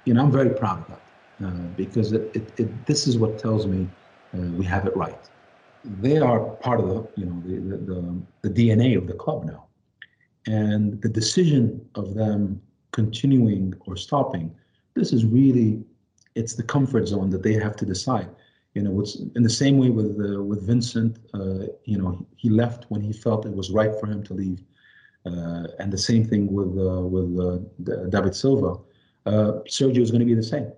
You 0.05 0.13
know, 0.13 0.23
I'm 0.23 0.31
very 0.31 0.51
proud 0.51 0.79
of 0.81 0.87
that 0.87 1.45
uh, 1.45 1.67
because 1.75 2.13
it, 2.13 2.35
it, 2.35 2.51
it, 2.57 2.85
this 2.85 3.07
is 3.07 3.17
what 3.17 3.37
tells 3.37 3.67
me 3.67 3.87
uh, 4.33 4.51
we 4.51 4.65
have 4.65 4.85
it 4.85 4.95
right. 4.95 5.29
They 5.83 6.17
are 6.17 6.39
part 6.57 6.79
of 6.79 6.89
the, 6.89 7.07
you 7.17 7.25
know, 7.25 7.41
the, 7.45 7.55
the, 7.55 7.77
the, 7.77 8.49
the 8.49 8.49
DNA 8.49 8.97
of 8.97 9.07
the 9.07 9.13
club 9.13 9.45
now. 9.45 9.65
And 10.47 11.01
the 11.01 11.09
decision 11.09 11.85
of 11.95 12.13
them 12.13 12.61
continuing 12.91 13.73
or 13.85 13.95
stopping, 13.95 14.53
this 14.95 15.13
is 15.13 15.25
really, 15.25 15.83
it's 16.35 16.53
the 16.55 16.63
comfort 16.63 17.07
zone 17.07 17.29
that 17.31 17.43
they 17.43 17.53
have 17.53 17.75
to 17.77 17.85
decide. 17.85 18.29
You 18.73 18.83
know, 18.83 19.01
it's 19.01 19.17
in 19.35 19.43
the 19.43 19.49
same 19.49 19.77
way 19.77 19.89
with 19.89 20.19
uh, 20.19 20.41
with 20.41 20.65
Vincent. 20.65 21.19
Uh, 21.33 21.67
you 21.83 21.97
know, 21.97 22.25
he 22.37 22.49
left 22.49 22.85
when 22.89 23.01
he 23.01 23.11
felt 23.11 23.45
it 23.45 23.53
was 23.53 23.69
right 23.69 23.93
for 23.99 24.07
him 24.07 24.23
to 24.23 24.33
leave 24.33 24.63
uh, 25.25 25.67
and 25.79 25.91
the 25.91 25.97
same 25.97 26.25
thing 26.25 26.51
with 26.51 26.71
uh, 26.77 27.01
with 27.01 27.29
uh, 27.39 28.05
David 28.09 28.35
Silva. 28.35 28.77
Sergio 29.25 30.01
is 30.01 30.09
going 30.09 30.21
to 30.21 30.25
be 30.25 30.33
the 30.33 30.43
same, 30.43 30.71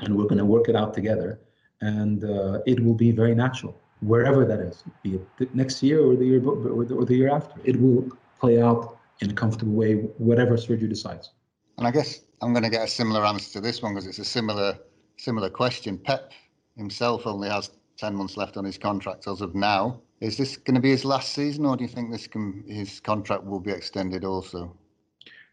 and 0.00 0.16
we're 0.16 0.24
going 0.24 0.38
to 0.38 0.44
work 0.44 0.68
it 0.68 0.76
out 0.76 0.92
together, 0.92 1.40
and 1.80 2.22
it 2.66 2.78
will 2.80 2.94
be 2.94 3.10
very 3.10 3.34
natural 3.34 3.80
wherever 4.00 4.44
that 4.46 4.60
is, 4.60 4.82
be 5.02 5.20
it 5.40 5.54
next 5.54 5.82
year 5.82 6.00
or 6.00 6.16
the 6.16 6.24
year 6.24 6.42
or 6.46 6.84
the, 6.84 6.94
or 6.94 7.04
the 7.04 7.14
year 7.14 7.30
after. 7.30 7.60
It 7.64 7.80
will 7.80 8.08
play 8.38 8.60
out 8.60 8.98
in 9.20 9.30
a 9.30 9.34
comfortable 9.34 9.74
way, 9.74 9.94
whatever 10.16 10.56
Sergio 10.56 10.88
decides. 10.88 11.30
And 11.78 11.86
I 11.86 11.90
guess 11.90 12.20
I'm 12.42 12.52
going 12.52 12.62
to 12.62 12.70
get 12.70 12.84
a 12.84 12.88
similar 12.88 13.24
answer 13.24 13.52
to 13.52 13.60
this 13.60 13.82
one 13.82 13.94
because 13.94 14.06
it's 14.06 14.18
a 14.18 14.24
similar 14.24 14.78
similar 15.16 15.50
question. 15.50 15.98
Pep 15.98 16.32
himself 16.76 17.26
only 17.26 17.50
has 17.50 17.70
10 17.98 18.14
months 18.14 18.38
left 18.38 18.56
on 18.56 18.64
his 18.64 18.78
contract 18.78 19.26
as 19.26 19.42
of 19.42 19.54
now. 19.54 20.00
Is 20.20 20.38
this 20.38 20.56
going 20.56 20.74
to 20.74 20.80
be 20.80 20.90
his 20.90 21.04
last 21.04 21.34
season, 21.34 21.66
or 21.66 21.76
do 21.76 21.84
you 21.84 21.88
think 21.88 22.10
this 22.10 22.26
can 22.26 22.64
his 22.66 23.00
contract 23.00 23.44
will 23.44 23.60
be 23.60 23.70
extended 23.70 24.24
also? 24.24 24.74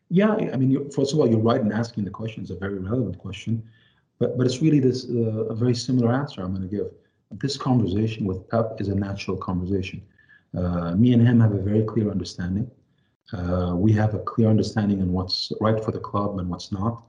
Yeah, 0.09 0.31
I 0.31 0.55
mean, 0.55 0.89
first 0.91 1.13
of 1.13 1.19
all, 1.19 1.29
you're 1.29 1.39
right 1.39 1.59
in 1.59 1.71
asking 1.73 2.05
the 2.05 2.11
question. 2.11 2.41
It's 2.41 2.51
a 2.51 2.55
very 2.55 2.79
relevant 2.79 3.17
question, 3.17 3.63
but 4.19 4.37
but 4.37 4.45
it's 4.47 4.61
really 4.61 4.79
this 4.79 5.09
uh, 5.09 5.53
a 5.53 5.55
very 5.55 5.75
similar 5.75 6.13
answer 6.13 6.41
I'm 6.41 6.55
going 6.55 6.67
to 6.69 6.75
give. 6.75 6.87
This 7.31 7.57
conversation 7.57 8.25
with 8.25 8.47
Pep 8.49 8.79
is 8.79 8.87
a 8.87 8.95
natural 8.95 9.35
conversation. 9.35 10.01
Uh, 10.57 10.95
me 10.95 11.11
and 11.11 11.27
him 11.27 11.41
have 11.41 11.51
a 11.51 11.61
very 11.61 11.83
clear 11.83 12.09
understanding. 12.09 12.71
Uh, 13.33 13.73
we 13.75 13.91
have 13.91 14.13
a 14.13 14.19
clear 14.19 14.47
understanding 14.47 15.01
on 15.01 15.11
what's 15.11 15.51
right 15.59 15.83
for 15.83 15.91
the 15.91 15.99
club 15.99 16.39
and 16.39 16.49
what's 16.49 16.71
not. 16.71 17.03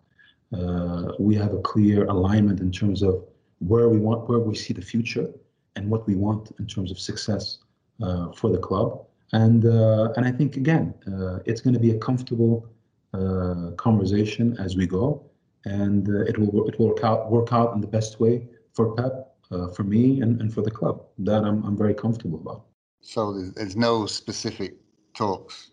Uh, 0.53 1.13
we 1.19 1.35
have 1.37 1.53
a 1.53 1.61
clear 1.61 2.07
alignment 2.07 2.61
in 2.61 2.73
terms 2.73 3.03
of 3.03 3.25
where 3.61 3.89
we 3.89 3.99
want, 3.99 4.29
where 4.29 4.39
we 4.39 4.55
see 4.55 4.73
the 4.73 4.83
future, 4.83 5.29
and 5.77 5.89
what 5.89 6.07
we 6.07 6.17
want 6.17 6.53
in 6.59 6.67
terms 6.67 6.91
of 6.91 6.99
success 6.99 7.59
uh, 8.03 8.33
for 8.33 8.51
the 8.51 8.59
club. 8.59 9.05
And 9.33 9.65
uh, 9.67 10.13
and 10.17 10.27
I 10.27 10.33
think 10.33 10.57
again, 10.57 10.95
uh, 11.07 11.39
it's 11.45 11.61
going 11.61 11.75
to 11.75 11.81
be 11.81 11.91
a 11.91 11.99
comfortable 11.99 12.67
uh, 13.15 13.73
conversation 13.77 14.57
as 14.59 14.77
we 14.77 14.87
go, 14.87 15.23
and 15.67 16.09
it 16.09 16.39
will 16.39 16.67
it 16.67 16.79
will 16.79 16.89
work 16.89 17.05
out 17.05 17.31
work 17.31 17.53
out 17.53 17.75
in 17.75 17.81
the 17.81 17.87
best 17.87 18.19
way 18.19 18.49
for 18.73 18.95
Pep, 18.97 19.37
for 19.77 19.85
me, 19.85 20.21
and, 20.23 20.41
and 20.41 20.53
for 20.53 20.63
the 20.63 20.71
club. 20.71 21.05
That 21.19 21.45
I'm 21.45 21.63
I'm 21.65 21.77
very 21.77 21.95
comfortable 21.95 22.41
about. 22.41 22.65
So 23.01 23.33
there's 23.55 23.77
no 23.77 24.07
specific 24.07 24.77
talks 25.15 25.71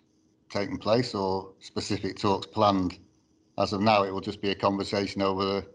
taking 0.50 0.78
place 0.78 1.16
or 1.16 1.52
specific 1.60 2.18
talks 2.18 2.48
planned 2.48 3.00
as 3.58 3.74
of 3.74 3.82
now. 3.82 4.04
It 4.04 4.12
will 4.12 4.22
just 4.22 4.42
be 4.42 4.52
a 4.52 4.56
conversation 4.56 5.22
over 5.22 5.46
the 5.46 5.68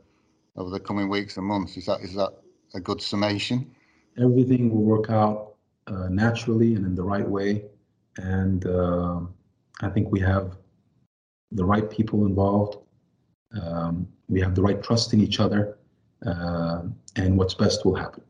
over 0.57 0.71
the 0.71 0.81
coming 0.81 1.09
weeks 1.09 1.37
and 1.37 1.47
months. 1.47 1.77
Is 1.77 1.87
that 1.87 2.01
is 2.01 2.15
that 2.15 2.33
a 2.75 2.81
good 2.81 3.01
summation? 3.01 3.75
everything 4.19 4.71
will 4.71 4.83
work 4.83 5.11
out 5.11 5.55
uh, 5.87 6.09
naturally 6.09 6.75
and 6.75 6.85
in 6.87 6.95
the 6.95 7.03
right 7.03 7.29
way. 7.29 7.65
And 8.17 8.67
uh, 8.67 9.21
I 9.81 9.89
think 9.89 10.11
we 10.11 10.21
have 10.21 10.57
the 11.53 11.65
right 11.65 11.89
people 11.91 12.27
involved. 12.27 12.79
Um, 13.61 14.07
we 14.29 14.41
have 14.41 14.55
the 14.55 14.63
right 14.63 14.83
trust 14.83 15.13
in 15.13 15.21
each 15.21 15.41
other, 15.41 15.79
uh, 16.25 16.83
and 17.17 17.37
what's 17.37 17.55
best 17.55 17.85
will 17.85 17.95
happen. 17.95 18.23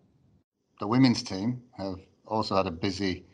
The 0.79 0.87
women's 0.87 1.23
team 1.23 1.63
have 1.77 1.97
also 2.27 2.57
had 2.57 2.67
a 2.67 2.71
busy 2.71 3.27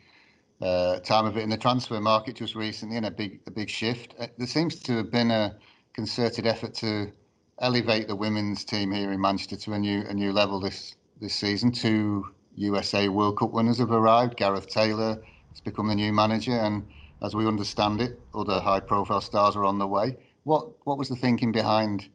uh, 0.61 0.99
time 1.01 1.27
of 1.27 1.37
it 1.37 1.43
in 1.43 1.51
the 1.51 1.57
transfer 1.57 2.01
market 2.01 2.37
just 2.37 2.55
recently, 2.55 2.97
and 2.97 3.07
a 3.07 3.11
big 3.11 3.41
a 3.47 3.51
big 3.51 3.69
shift. 3.69 4.15
Uh, 4.19 4.27
there 4.39 4.47
seems 4.47 4.77
to 4.81 4.97
have 4.97 5.11
been 5.11 5.31
a 5.31 5.55
concerted 5.95 6.47
effort 6.47 6.75
to 6.75 7.11
elevate 7.59 8.09
the 8.09 8.17
women's 8.17 8.65
team 8.65 8.91
here 8.93 9.13
in 9.13 9.21
Manchester 9.21 9.57
to 9.57 9.73
a 9.73 9.79
new 9.79 10.03
a 10.09 10.15
new 10.15 10.33
level 10.33 10.61
this 10.61 10.97
this 11.21 11.35
season. 11.35 11.73
Two 11.73 12.27
USA 12.55 13.09
World 13.09 13.39
Cup 13.39 13.53
winners 13.53 13.79
have 13.79 13.91
arrived. 13.91 14.37
Gareth 14.37 14.69
Taylor 14.69 15.23
has 15.51 15.61
become 15.61 15.89
the 15.89 15.95
new 15.95 16.13
manager, 16.13 16.53
and 16.53 16.87
as 17.23 17.35
we 17.35 17.47
understand 17.47 18.01
it, 18.01 18.21
other 18.35 18.61
high-profile 18.61 19.21
stars 19.21 19.57
are 19.57 19.65
on 19.65 19.79
the 19.79 19.87
way. 19.87 20.17
What 20.45 20.87
what 20.87 20.97
was 20.97 21.09
the 21.09 21.17
thinking 21.17 21.53
behind 21.53 22.09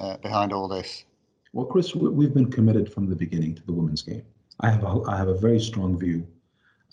uh, 0.00 0.18
behind 0.18 0.52
all 0.52 0.68
this? 0.68 1.04
Well, 1.52 1.66
Chris, 1.66 1.94
we've 1.94 2.34
been 2.34 2.50
committed 2.50 2.92
from 2.92 3.08
the 3.08 3.16
beginning 3.16 3.54
to 3.54 3.62
the 3.64 3.72
women's 3.72 4.02
game. 4.02 4.22
I 4.60 4.70
have 4.70 4.84
a, 4.84 5.02
I 5.08 5.16
have 5.16 5.28
a 5.28 5.38
very 5.38 5.58
strong 5.58 5.98
view 5.98 6.26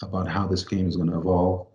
about 0.03 0.27
how 0.27 0.45
this 0.47 0.63
game 0.63 0.87
is 0.87 0.95
going 0.95 1.09
to 1.09 1.17
evolve 1.17 1.67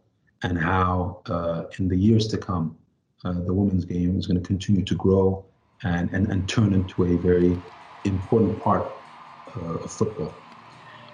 and 0.42 0.58
how 0.58 1.20
uh, 1.26 1.64
in 1.78 1.88
the 1.88 1.96
years 1.96 2.28
to 2.28 2.38
come 2.38 2.76
uh, 3.24 3.32
the 3.32 3.52
women's 3.52 3.84
game 3.84 4.18
is 4.18 4.26
going 4.26 4.40
to 4.40 4.46
continue 4.46 4.84
to 4.84 4.94
grow 4.94 5.44
and, 5.82 6.10
and, 6.12 6.30
and 6.30 6.48
turn 6.48 6.72
into 6.72 7.04
a 7.04 7.16
very 7.16 7.62
important 8.04 8.60
part 8.60 8.92
uh, 9.56 9.78
of 9.84 9.92
football. 9.92 10.44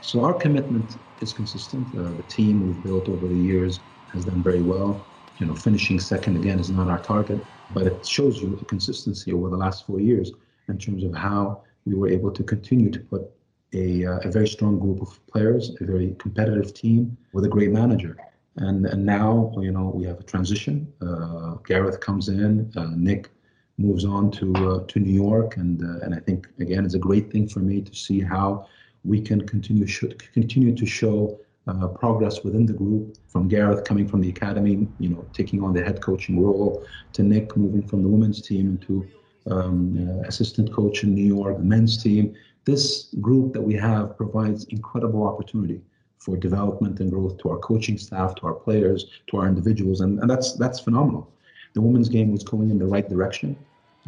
So 0.00 0.22
our 0.24 0.35
commitment 0.35 0.98
is 1.20 1.33
consistent. 1.33 1.96
Uh, 1.96 2.12
the 2.12 2.22
team 2.22 2.66
we've 2.66 2.83
built 2.83 3.09
over 3.09 3.27
the 3.27 3.38
years 3.38 3.81
has 4.12 4.24
done 4.24 4.42
very 4.42 4.61
well. 4.61 5.09
You 5.38 5.46
know, 5.46 5.55
finishing 5.55 5.98
second 5.98 6.37
again 6.37 6.61
is 6.61 6.70
not 6.70 6.88
our 6.88 7.00
target, 7.00 7.46
but 7.70 7.87
it 7.87 8.07
shows 8.07 8.40
you 8.40 8.59
a 8.61 8.64
consistency 8.66 9.33
over 9.33 9.48
the 9.48 9.57
last 9.57 9.87
four 9.87 10.00
years 10.00 10.33
in 10.68 10.79
terms 10.79 11.05
of 11.05 11.14
how 11.14 11.62
we 11.87 11.94
were 11.94 12.09
able 12.09 12.31
to 12.31 12.42
continue 12.42 12.90
to 12.90 13.00
put 13.00 13.31
a, 13.74 14.06
uh, 14.06 14.18
a 14.24 14.30
very 14.30 14.48
strong 14.48 14.78
group 14.78 15.02
of 15.02 15.24
players, 15.26 15.74
a 15.80 15.84
very 15.84 16.14
competitive 16.18 16.72
team 16.74 17.16
with 17.32 17.44
a 17.44 17.48
great 17.48 17.70
manager. 17.70 18.16
And, 18.56 18.87
and 18.87 19.04
now, 19.04 19.52
you 19.58 19.72
know, 19.72 19.90
we 19.94 20.04
have 20.04 20.20
a 20.20 20.22
transition. 20.22 20.92
Uh, 21.02 21.56
Gareth 21.66 22.00
comes 22.00 22.28
in, 22.28 22.72
uh, 22.76 22.90
Nick 22.94 23.30
moves 23.78 24.04
on 24.04 24.30
to 24.30 24.54
uh, 24.54 24.84
to 24.87 25.00
New 25.00 25.12
York, 25.12 25.56
and 25.56 25.82
uh, 25.82 26.04
and 26.04 26.14
I 26.14 26.20
think 26.20 26.48
again 26.60 26.84
it's 26.84 26.94
a 26.94 26.98
great 26.98 27.30
thing 27.32 27.48
for 27.48 27.60
me 27.60 27.80
to 27.82 27.94
see 27.94 28.20
how 28.20 28.66
we 29.04 29.20
can 29.20 29.46
continue 29.46 29.87
should 29.87 30.20
continue 30.32 30.74
to 30.74 30.87
show 30.87 31.38
uh, 31.66 31.88
progress 31.88 32.44
within 32.44 32.66
the 32.66 32.72
group. 32.72 33.16
From 33.28 33.48
Gareth 33.48 33.84
coming 33.84 34.06
from 34.06 34.20
the 34.20 34.28
academy, 34.28 34.87
you 34.98 35.08
know, 35.08 35.26
taking 35.32 35.62
on 35.62 35.72
the 35.72 35.82
head 35.82 36.00
coaching 36.00 36.40
role, 36.40 36.84
to 37.14 37.22
Nick 37.22 37.56
moving 37.56 37.87
from 37.87 38.02
the 38.02 38.08
women's 38.08 38.40
team 38.40 38.78
into 38.78 39.06
um, 39.50 40.08
uh, 40.08 40.28
assistant 40.28 40.72
coach 40.72 41.02
in 41.02 41.14
New 41.14 41.26
York, 41.26 41.58
the 41.58 41.64
men's 41.64 42.02
team. 42.02 42.34
This 42.64 43.14
group 43.20 43.53
that 43.53 43.61
we 43.61 43.74
have 43.74 44.16
provides 44.16 44.64
incredible 44.64 45.27
opportunity 45.27 45.81
for 46.18 46.37
development 46.37 47.00
and 47.00 47.11
growth 47.11 47.37
to 47.38 47.50
our 47.50 47.59
coaching 47.59 47.98
staff, 47.98 48.35
to 48.37 48.46
our 48.46 48.55
players, 48.55 49.07
to 49.29 49.37
our 49.37 49.46
individuals, 49.46 50.00
and, 50.00 50.18
and 50.20 50.31
that's 50.31 50.55
that's 50.55 50.81
phenomenal 50.81 51.31
the 51.74 51.81
women's 51.81 52.09
game 52.09 52.33
was 52.33 52.42
going 52.42 52.70
in 52.70 52.79
the 52.79 52.87
right 52.87 53.09
direction. 53.09 53.57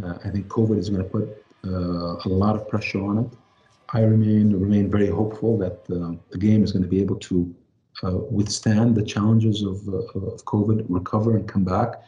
Uh, 0.02 0.14
I 0.24 0.30
think 0.30 0.48
COVID 0.48 0.78
is 0.78 0.88
going 0.88 1.02
to 1.02 1.10
put 1.10 1.44
uh, 1.64 2.16
a 2.24 2.28
lot 2.28 2.56
of 2.56 2.68
pressure 2.68 3.04
on 3.04 3.18
it. 3.18 3.30
I 3.92 4.00
remain 4.00 4.52
remain 4.52 4.90
very 4.90 5.08
hopeful 5.08 5.58
that 5.58 5.78
uh, 5.90 6.16
the 6.30 6.38
game 6.38 6.64
is 6.64 6.72
going 6.72 6.82
to 6.82 6.88
be 6.88 7.00
able 7.00 7.16
to 7.30 7.54
uh, 8.02 8.18
withstand 8.38 8.94
the 8.94 9.04
challenges 9.04 9.62
of, 9.62 9.76
uh, 9.88 9.98
of 10.32 10.44
COVID, 10.44 10.86
recover 10.88 11.36
and 11.36 11.46
come 11.48 11.64
back. 11.64 12.02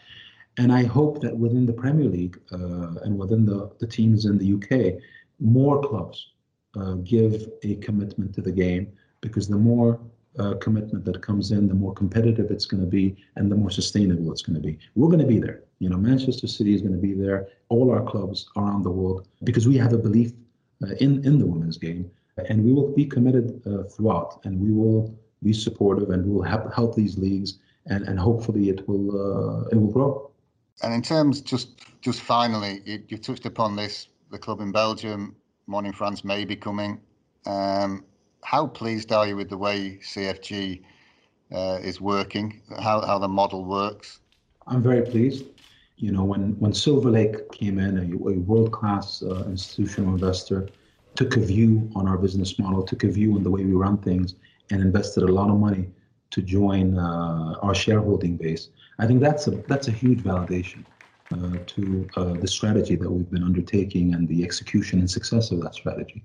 And 0.58 0.72
I 0.72 0.84
hope 0.84 1.20
that 1.22 1.36
within 1.36 1.66
the 1.66 1.72
Premier 1.72 2.06
League 2.06 2.40
uh, 2.52 3.04
and 3.04 3.16
within 3.16 3.46
the, 3.46 3.70
the 3.78 3.86
teams 3.86 4.24
in 4.24 4.38
the 4.38 4.54
UK, 4.56 5.00
more 5.40 5.80
clubs 5.80 6.32
give 7.04 7.46
a 7.62 7.76
commitment 7.76 8.34
to 8.34 8.42
the 8.42 8.52
game 8.52 8.92
because 9.20 9.48
the 9.48 9.56
more 9.56 10.00
uh, 10.38 10.54
commitment 10.54 11.04
that 11.04 11.20
comes 11.20 11.50
in, 11.50 11.68
the 11.68 11.74
more 11.74 11.92
competitive 11.92 12.50
it's 12.50 12.66
going 12.66 12.80
to 12.80 12.86
be, 12.86 13.16
and 13.36 13.50
the 13.50 13.56
more 13.56 13.70
sustainable 13.70 14.30
it's 14.30 14.42
going 14.42 14.54
to 14.54 14.60
be. 14.60 14.78
We're 14.94 15.08
going 15.08 15.20
to 15.20 15.26
be 15.26 15.40
there. 15.40 15.62
You 15.80 15.88
know, 15.90 15.96
Manchester 15.96 16.46
City 16.46 16.74
is 16.74 16.80
going 16.80 16.94
to 16.94 17.00
be 17.00 17.14
there. 17.14 17.48
All 17.68 17.90
our 17.90 18.02
clubs 18.02 18.48
around 18.56 18.82
the 18.84 18.90
world, 18.90 19.26
because 19.44 19.66
we 19.66 19.76
have 19.78 19.92
a 19.92 19.98
belief 19.98 20.32
uh, 20.82 20.94
in 21.00 21.24
in 21.24 21.38
the 21.38 21.46
women's 21.46 21.76
game, 21.76 22.10
and 22.48 22.64
we 22.64 22.72
will 22.72 22.94
be 22.94 23.04
committed 23.04 23.60
uh, 23.66 23.84
throughout, 23.84 24.40
and 24.44 24.60
we 24.60 24.72
will 24.72 25.14
be 25.42 25.52
supportive, 25.52 26.10
and 26.10 26.24
we 26.24 26.32
will 26.32 26.42
help 26.42 26.72
help 26.74 26.94
these 26.94 27.18
leagues, 27.18 27.58
and 27.86 28.06
and 28.08 28.18
hopefully 28.18 28.68
it 28.68 28.86
will 28.88 29.08
uh, 29.10 29.68
it 29.72 29.76
will 29.76 29.92
grow. 29.92 30.30
And 30.82 30.94
in 30.94 31.02
terms, 31.02 31.40
just 31.40 31.80
just 32.00 32.20
finally, 32.20 32.80
you, 32.84 33.02
you 33.08 33.18
touched 33.18 33.46
upon 33.46 33.76
this. 33.76 34.08
The 34.30 34.38
club 34.38 34.60
in 34.60 34.72
Belgium, 34.72 35.34
in 35.84 35.92
France 35.92 36.24
may 36.24 36.44
be 36.44 36.56
coming. 36.56 37.00
Um, 37.46 38.04
how 38.42 38.66
pleased 38.66 39.12
are 39.12 39.26
you 39.26 39.36
with 39.36 39.50
the 39.50 39.58
way 39.58 39.98
CFG 40.02 40.82
uh, 41.52 41.78
is 41.82 42.00
working, 42.00 42.60
how, 42.80 43.00
how 43.00 43.18
the 43.18 43.28
model 43.28 43.64
works? 43.64 44.20
I'm 44.66 44.82
very 44.82 45.02
pleased. 45.02 45.44
You 45.96 46.12
know, 46.12 46.24
when, 46.24 46.72
Silver 46.72 47.10
Lake 47.10 47.50
came 47.52 47.78
in, 47.78 47.98
a, 47.98 48.02
a 48.02 48.38
world 48.38 48.72
class 48.72 49.22
uh, 49.22 49.44
institutional 49.46 50.14
investor, 50.14 50.68
took 51.16 51.36
a 51.36 51.40
view 51.40 51.90
on 51.94 52.06
our 52.06 52.16
business 52.16 52.58
model, 52.58 52.82
took 52.82 53.04
a 53.04 53.08
view 53.08 53.34
on 53.34 53.42
the 53.42 53.50
way 53.50 53.64
we 53.64 53.72
run 53.72 53.98
things, 53.98 54.36
and 54.70 54.80
invested 54.80 55.24
a 55.24 55.32
lot 55.32 55.50
of 55.50 55.58
money 55.58 55.88
to 56.30 56.42
join 56.42 56.98
uh, 56.98 57.54
our 57.62 57.74
shareholding 57.74 58.36
base. 58.36 58.68
I 58.98 59.06
think 59.06 59.20
that's 59.20 59.46
a 59.46 59.52
that's 59.68 59.88
a 59.88 59.92
huge 59.92 60.22
validation 60.22 60.84
to 61.30 62.08
uh, 62.16 62.32
the 62.34 62.48
strategy 62.48 62.96
that 62.96 63.10
we've 63.10 63.30
been 63.30 63.44
undertaking 63.44 64.14
and 64.14 64.28
the 64.28 64.42
execution 64.42 64.98
and 64.98 65.10
success 65.10 65.50
of 65.50 65.60
that 65.62 65.74
strategy. 65.74 66.24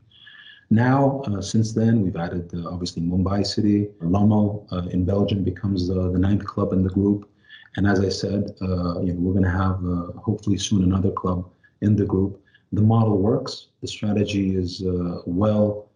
Now, 0.69 1.21
uh, 1.27 1.41
since 1.41 1.73
then, 1.73 2.01
we've 2.01 2.15
added 2.15 2.51
uh, 2.53 2.69
obviously 2.69 3.01
Mumbai 3.03 3.45
City. 3.45 3.89
Lommel 4.01 4.65
uh, 4.71 4.87
in 4.89 5.05
Belgium 5.05 5.43
becomes 5.43 5.89
uh, 5.89 6.09
the 6.09 6.17
ninth 6.17 6.45
club 6.45 6.73
in 6.73 6.83
the 6.83 6.89
group. 6.89 7.29
And 7.75 7.87
as 7.87 7.99
I 7.99 8.09
said, 8.09 8.55
uh, 8.61 9.01
you 9.01 9.13
know, 9.13 9.19
we're 9.19 9.33
going 9.33 9.43
to 9.43 9.49
have 9.51 9.83
uh, 9.85 10.19
hopefully 10.19 10.57
soon 10.57 10.83
another 10.83 11.11
club 11.11 11.49
in 11.81 11.95
the 11.95 12.05
group. 12.05 12.41
The 12.71 12.81
model 12.81 13.17
works. 13.19 13.67
The 13.81 13.87
strategy 13.87 14.55
is 14.55 14.81
well 15.25 15.89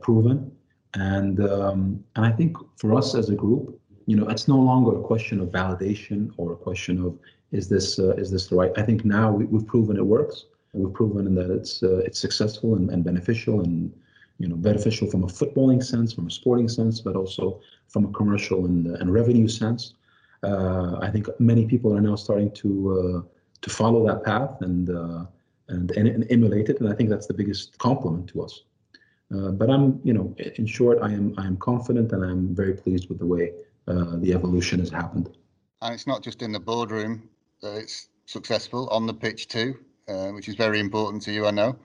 proven. 0.00 0.50
And, 0.94 1.38
um, 1.48 2.02
and 2.16 2.24
I 2.24 2.32
think 2.32 2.56
for 2.76 2.94
us 2.94 3.14
as 3.14 3.28
a 3.28 3.34
group, 3.34 3.80
you 4.06 4.16
know, 4.16 4.26
it's 4.28 4.48
no 4.48 4.56
longer 4.56 4.98
a 4.98 5.02
question 5.02 5.38
of 5.38 5.48
validation 5.48 6.32
or 6.38 6.52
a 6.52 6.56
question 6.56 7.04
of 7.04 7.18
is 7.52 7.68
this 7.68 7.98
is 7.98 8.30
this 8.30 8.46
the 8.48 8.56
right? 8.56 8.72
I 8.76 8.82
think 8.82 9.04
now 9.04 9.32
we, 9.32 9.44
we've 9.46 9.66
proven 9.66 9.96
it 9.96 10.04
works. 10.04 10.44
We've 10.72 10.92
proven 10.92 11.34
that 11.34 11.50
it's 11.50 11.82
uh, 11.82 11.98
it's 11.98 12.18
successful 12.18 12.74
and, 12.74 12.90
and 12.90 13.02
beneficial 13.04 13.60
and 13.60 13.92
you 14.38 14.48
know 14.48 14.56
beneficial 14.56 15.10
from 15.10 15.24
a 15.24 15.26
footballing 15.26 15.82
sense, 15.82 16.12
from 16.12 16.26
a 16.26 16.30
sporting 16.30 16.68
sense, 16.68 17.00
but 17.00 17.16
also 17.16 17.60
from 17.88 18.04
a 18.04 18.12
commercial 18.12 18.66
and, 18.66 18.86
and 18.86 19.12
revenue 19.12 19.48
sense. 19.48 19.94
Uh, 20.42 20.98
I 21.00 21.10
think 21.10 21.26
many 21.40 21.66
people 21.66 21.96
are 21.96 22.00
now 22.00 22.16
starting 22.16 22.50
to 22.52 22.70
uh, 23.24 23.34
to 23.60 23.70
follow 23.70 24.06
that 24.06 24.24
path 24.24 24.60
and, 24.60 24.90
uh, 24.90 25.24
and, 25.68 25.90
and 25.92 26.06
and 26.06 26.26
emulate 26.30 26.68
it, 26.68 26.80
and 26.80 26.88
I 26.88 26.94
think 26.94 27.08
that's 27.08 27.26
the 27.26 27.34
biggest 27.34 27.78
compliment 27.78 28.28
to 28.30 28.42
us. 28.42 28.62
Uh, 29.34 29.50
but 29.50 29.68
I'm, 29.68 30.00
you 30.04 30.14
know, 30.14 30.34
in 30.56 30.66
short, 30.66 30.98
I 31.02 31.12
am 31.12 31.34
I 31.38 31.46
am 31.46 31.56
confident 31.56 32.12
and 32.12 32.24
I'm 32.24 32.54
very 32.54 32.74
pleased 32.74 33.08
with 33.08 33.18
the 33.18 33.26
way 33.26 33.52
uh, 33.86 34.16
the 34.16 34.32
evolution 34.32 34.80
has 34.80 34.90
happened. 34.90 35.30
And 35.82 35.94
it's 35.94 36.06
not 36.06 36.22
just 36.22 36.42
in 36.42 36.52
the 36.52 36.60
boardroom 36.60 37.28
that 37.62 37.76
it's 37.76 38.08
successful 38.26 38.88
on 38.88 39.06
the 39.06 39.14
pitch 39.14 39.48
too. 39.48 39.78
Uh, 40.08 40.30
which 40.30 40.48
is 40.48 40.54
very 40.54 40.80
important 40.80 41.22
to 41.22 41.30
you, 41.30 41.46
I 41.46 41.50
know. 41.50 41.76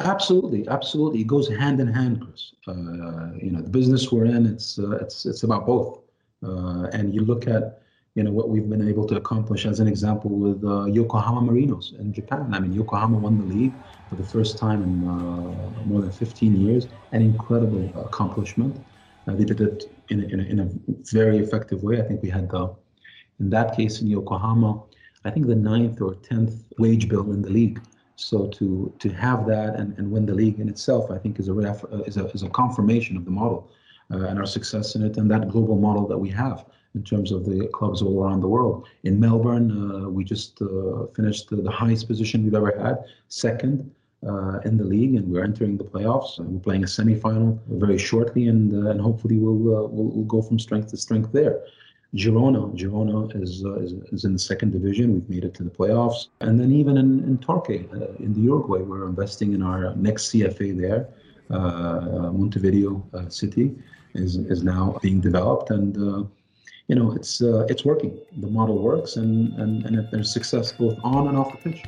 Absolutely, 0.00 0.68
absolutely. 0.68 1.22
It 1.22 1.26
goes 1.26 1.48
hand 1.48 1.80
in 1.80 1.86
hand, 1.86 2.20
Chris. 2.20 2.52
Uh, 2.68 3.32
you 3.42 3.50
know, 3.52 3.62
the 3.62 3.70
business 3.70 4.12
we're 4.12 4.26
in, 4.26 4.44
it's 4.44 4.78
uh, 4.78 4.96
it's 4.96 5.24
it's 5.24 5.44
about 5.44 5.66
both. 5.66 6.00
Uh, 6.42 6.88
and 6.92 7.14
you 7.14 7.22
look 7.22 7.48
at, 7.48 7.80
you 8.16 8.22
know, 8.22 8.30
what 8.30 8.50
we've 8.50 8.68
been 8.68 8.86
able 8.86 9.06
to 9.06 9.16
accomplish 9.16 9.64
as 9.64 9.80
an 9.80 9.88
example 9.88 10.30
with 10.30 10.62
uh, 10.62 10.84
Yokohama 10.84 11.40
Marinos 11.40 11.98
in 11.98 12.12
Japan. 12.12 12.52
I 12.52 12.60
mean, 12.60 12.74
Yokohama 12.74 13.16
won 13.16 13.38
the 13.38 13.54
league 13.54 13.72
for 14.10 14.16
the 14.16 14.24
first 14.24 14.58
time 14.58 14.82
in 14.82 15.08
uh, 15.08 15.84
more 15.86 16.02
than 16.02 16.12
15 16.12 16.60
years. 16.60 16.86
An 17.12 17.22
incredible 17.22 17.90
accomplishment. 18.04 18.84
they 19.26 19.44
did 19.44 19.62
it 19.62 19.84
in 20.10 20.20
a, 20.20 20.26
in, 20.26 20.40
a, 20.40 20.42
in 20.42 20.60
a 20.60 20.68
very 21.12 21.38
effective 21.38 21.82
way. 21.82 21.98
I 21.98 22.02
think 22.02 22.22
we 22.22 22.28
had 22.28 22.50
the, 22.50 22.74
in 23.40 23.48
that 23.50 23.74
case 23.74 24.02
in 24.02 24.08
Yokohama, 24.08 24.82
I 25.24 25.30
think 25.30 25.46
the 25.46 25.54
ninth 25.54 26.00
or 26.00 26.14
tenth 26.16 26.64
wage 26.78 27.08
bill 27.08 27.32
in 27.32 27.42
the 27.42 27.50
league. 27.50 27.80
So 28.16 28.46
to 28.48 28.92
to 28.98 29.08
have 29.10 29.46
that 29.46 29.76
and, 29.76 29.98
and 29.98 30.10
win 30.10 30.26
the 30.26 30.34
league 30.34 30.60
in 30.60 30.68
itself, 30.68 31.10
I 31.10 31.18
think 31.18 31.40
is 31.40 31.48
a 31.48 31.52
ref, 31.52 31.84
uh, 31.84 32.02
is 32.06 32.16
a 32.16 32.26
is 32.28 32.42
a 32.42 32.50
confirmation 32.50 33.16
of 33.16 33.24
the 33.24 33.30
model 33.30 33.70
uh, 34.12 34.26
and 34.28 34.38
our 34.38 34.46
success 34.46 34.94
in 34.94 35.02
it 35.02 35.16
and 35.16 35.30
that 35.30 35.48
global 35.48 35.76
model 35.76 36.06
that 36.08 36.18
we 36.18 36.30
have 36.30 36.64
in 36.94 37.02
terms 37.02 37.32
of 37.32 37.44
the 37.44 37.66
clubs 37.68 38.02
all 38.02 38.22
around 38.22 38.40
the 38.40 38.48
world. 38.48 38.86
In 39.02 39.18
Melbourne, 39.18 39.68
uh, 39.72 40.08
we 40.08 40.22
just 40.22 40.62
uh, 40.62 41.06
finished 41.16 41.50
the, 41.50 41.56
the, 41.56 41.70
highest 41.70 42.06
position 42.06 42.44
we've 42.44 42.54
ever 42.54 42.72
had, 42.78 42.98
second. 43.28 43.90
Uh, 44.26 44.58
in 44.60 44.78
the 44.78 44.84
league, 44.84 45.16
and 45.16 45.30
we're 45.30 45.44
entering 45.44 45.76
the 45.76 45.84
playoffs. 45.84 46.38
we're 46.38 46.58
playing 46.58 46.82
a 46.82 46.86
semi-final 46.86 47.60
very 47.68 47.98
shortly, 47.98 48.48
and 48.48 48.72
and 48.72 48.98
hopefully 48.98 49.36
we'll, 49.36 49.54
we'll 49.54 49.88
we'll 49.88 50.24
go 50.24 50.40
from 50.40 50.58
strength 50.58 50.88
to 50.88 50.96
strength 50.96 51.30
there. 51.30 51.62
Girona. 52.14 52.72
Girona 52.76 53.34
is, 53.42 53.64
uh, 53.64 53.74
is, 53.80 53.92
is 54.12 54.24
in 54.24 54.34
the 54.34 54.38
second 54.38 54.70
division. 54.70 55.14
We've 55.14 55.28
made 55.28 55.44
it 55.44 55.54
to 55.54 55.64
the 55.64 55.70
playoffs, 55.70 56.28
and 56.40 56.60
then 56.60 56.70
even 56.70 56.96
in 56.96 57.24
in 57.24 57.38
Torque, 57.38 57.70
uh, 57.70 58.24
in 58.24 58.32
the 58.34 58.40
Uruguay, 58.40 58.82
we're 58.82 59.06
investing 59.06 59.52
in 59.52 59.62
our 59.62 59.94
next 59.96 60.30
CFA 60.30 60.78
there. 60.80 61.08
Uh, 61.50 62.30
Montevideo 62.32 63.04
uh, 63.14 63.28
City 63.28 63.74
is 64.14 64.36
is 64.36 64.62
now 64.62 64.98
being 65.02 65.20
developed, 65.20 65.70
and 65.70 65.96
uh, 65.96 66.24
you 66.86 66.94
know 66.94 67.12
it's 67.12 67.42
uh, 67.42 67.66
it's 67.68 67.84
working. 67.84 68.16
The 68.38 68.48
model 68.48 68.78
works, 68.78 69.16
and 69.16 69.52
and 69.54 69.84
and 69.84 70.08
there's 70.12 70.32
success 70.32 70.70
both 70.70 70.96
on 71.02 71.26
and 71.28 71.36
off 71.36 71.50
the 71.52 71.70
pitch. 71.70 71.84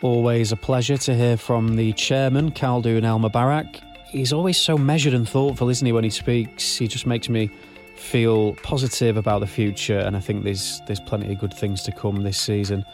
Always 0.00 0.52
a 0.52 0.56
pleasure 0.56 0.96
to 0.96 1.14
hear 1.14 1.36
from 1.36 1.76
the 1.76 1.92
chairman, 1.92 2.52
Khaldoon 2.52 3.04
Al 3.04 3.18
Mubarak. 3.18 3.82
He's 4.10 4.32
always 4.32 4.56
so 4.56 4.78
measured 4.78 5.12
and 5.12 5.28
thoughtful, 5.28 5.68
isn't 5.68 5.84
he, 5.84 5.92
when 5.92 6.04
he 6.04 6.10
speaks? 6.10 6.76
He 6.76 6.88
just 6.88 7.04
makes 7.04 7.28
me 7.28 7.50
feel 7.98 8.54
positive 8.56 9.16
about 9.16 9.40
the 9.40 9.46
future, 9.46 9.98
and 9.98 10.16
I 10.16 10.20
think 10.20 10.44
there's 10.44 10.80
there's 10.86 11.00
plenty 11.00 11.32
of 11.32 11.38
good 11.38 11.54
things 11.54 11.82
to 11.82 11.92
come 11.92 12.22
this 12.22 12.38
season. 12.38 12.84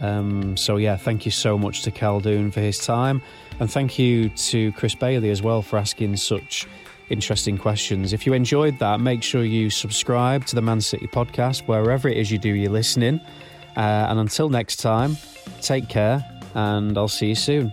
Um, 0.00 0.56
so 0.56 0.76
yeah, 0.76 0.96
thank 0.96 1.24
you 1.24 1.32
so 1.32 1.58
much 1.58 1.82
to 1.82 1.90
Khaldoon 1.90 2.52
for 2.52 2.60
his 2.60 2.78
time, 2.78 3.22
and 3.60 3.70
thank 3.70 3.98
you 3.98 4.28
to 4.30 4.72
Chris 4.72 4.94
Bailey 4.94 5.30
as 5.30 5.42
well 5.42 5.62
for 5.62 5.78
asking 5.78 6.16
such 6.16 6.66
interesting 7.10 7.56
questions. 7.58 8.12
If 8.12 8.26
you 8.26 8.32
enjoyed 8.32 8.78
that, 8.78 9.00
make 9.00 9.22
sure 9.22 9.44
you 9.44 9.70
subscribe 9.70 10.44
to 10.46 10.54
the 10.54 10.62
Man 10.62 10.80
City 10.80 11.06
podcast 11.06 11.66
wherever 11.66 12.08
it 12.08 12.16
is 12.16 12.30
you 12.30 12.38
do 12.38 12.54
your 12.54 12.70
listening. 12.70 13.20
Uh, 13.76 14.06
and 14.10 14.18
until 14.18 14.48
next 14.48 14.76
time, 14.76 15.16
take 15.60 15.88
care, 15.88 16.24
and 16.54 16.98
I'll 16.98 17.08
see 17.08 17.28
you 17.28 17.34
soon. 17.34 17.72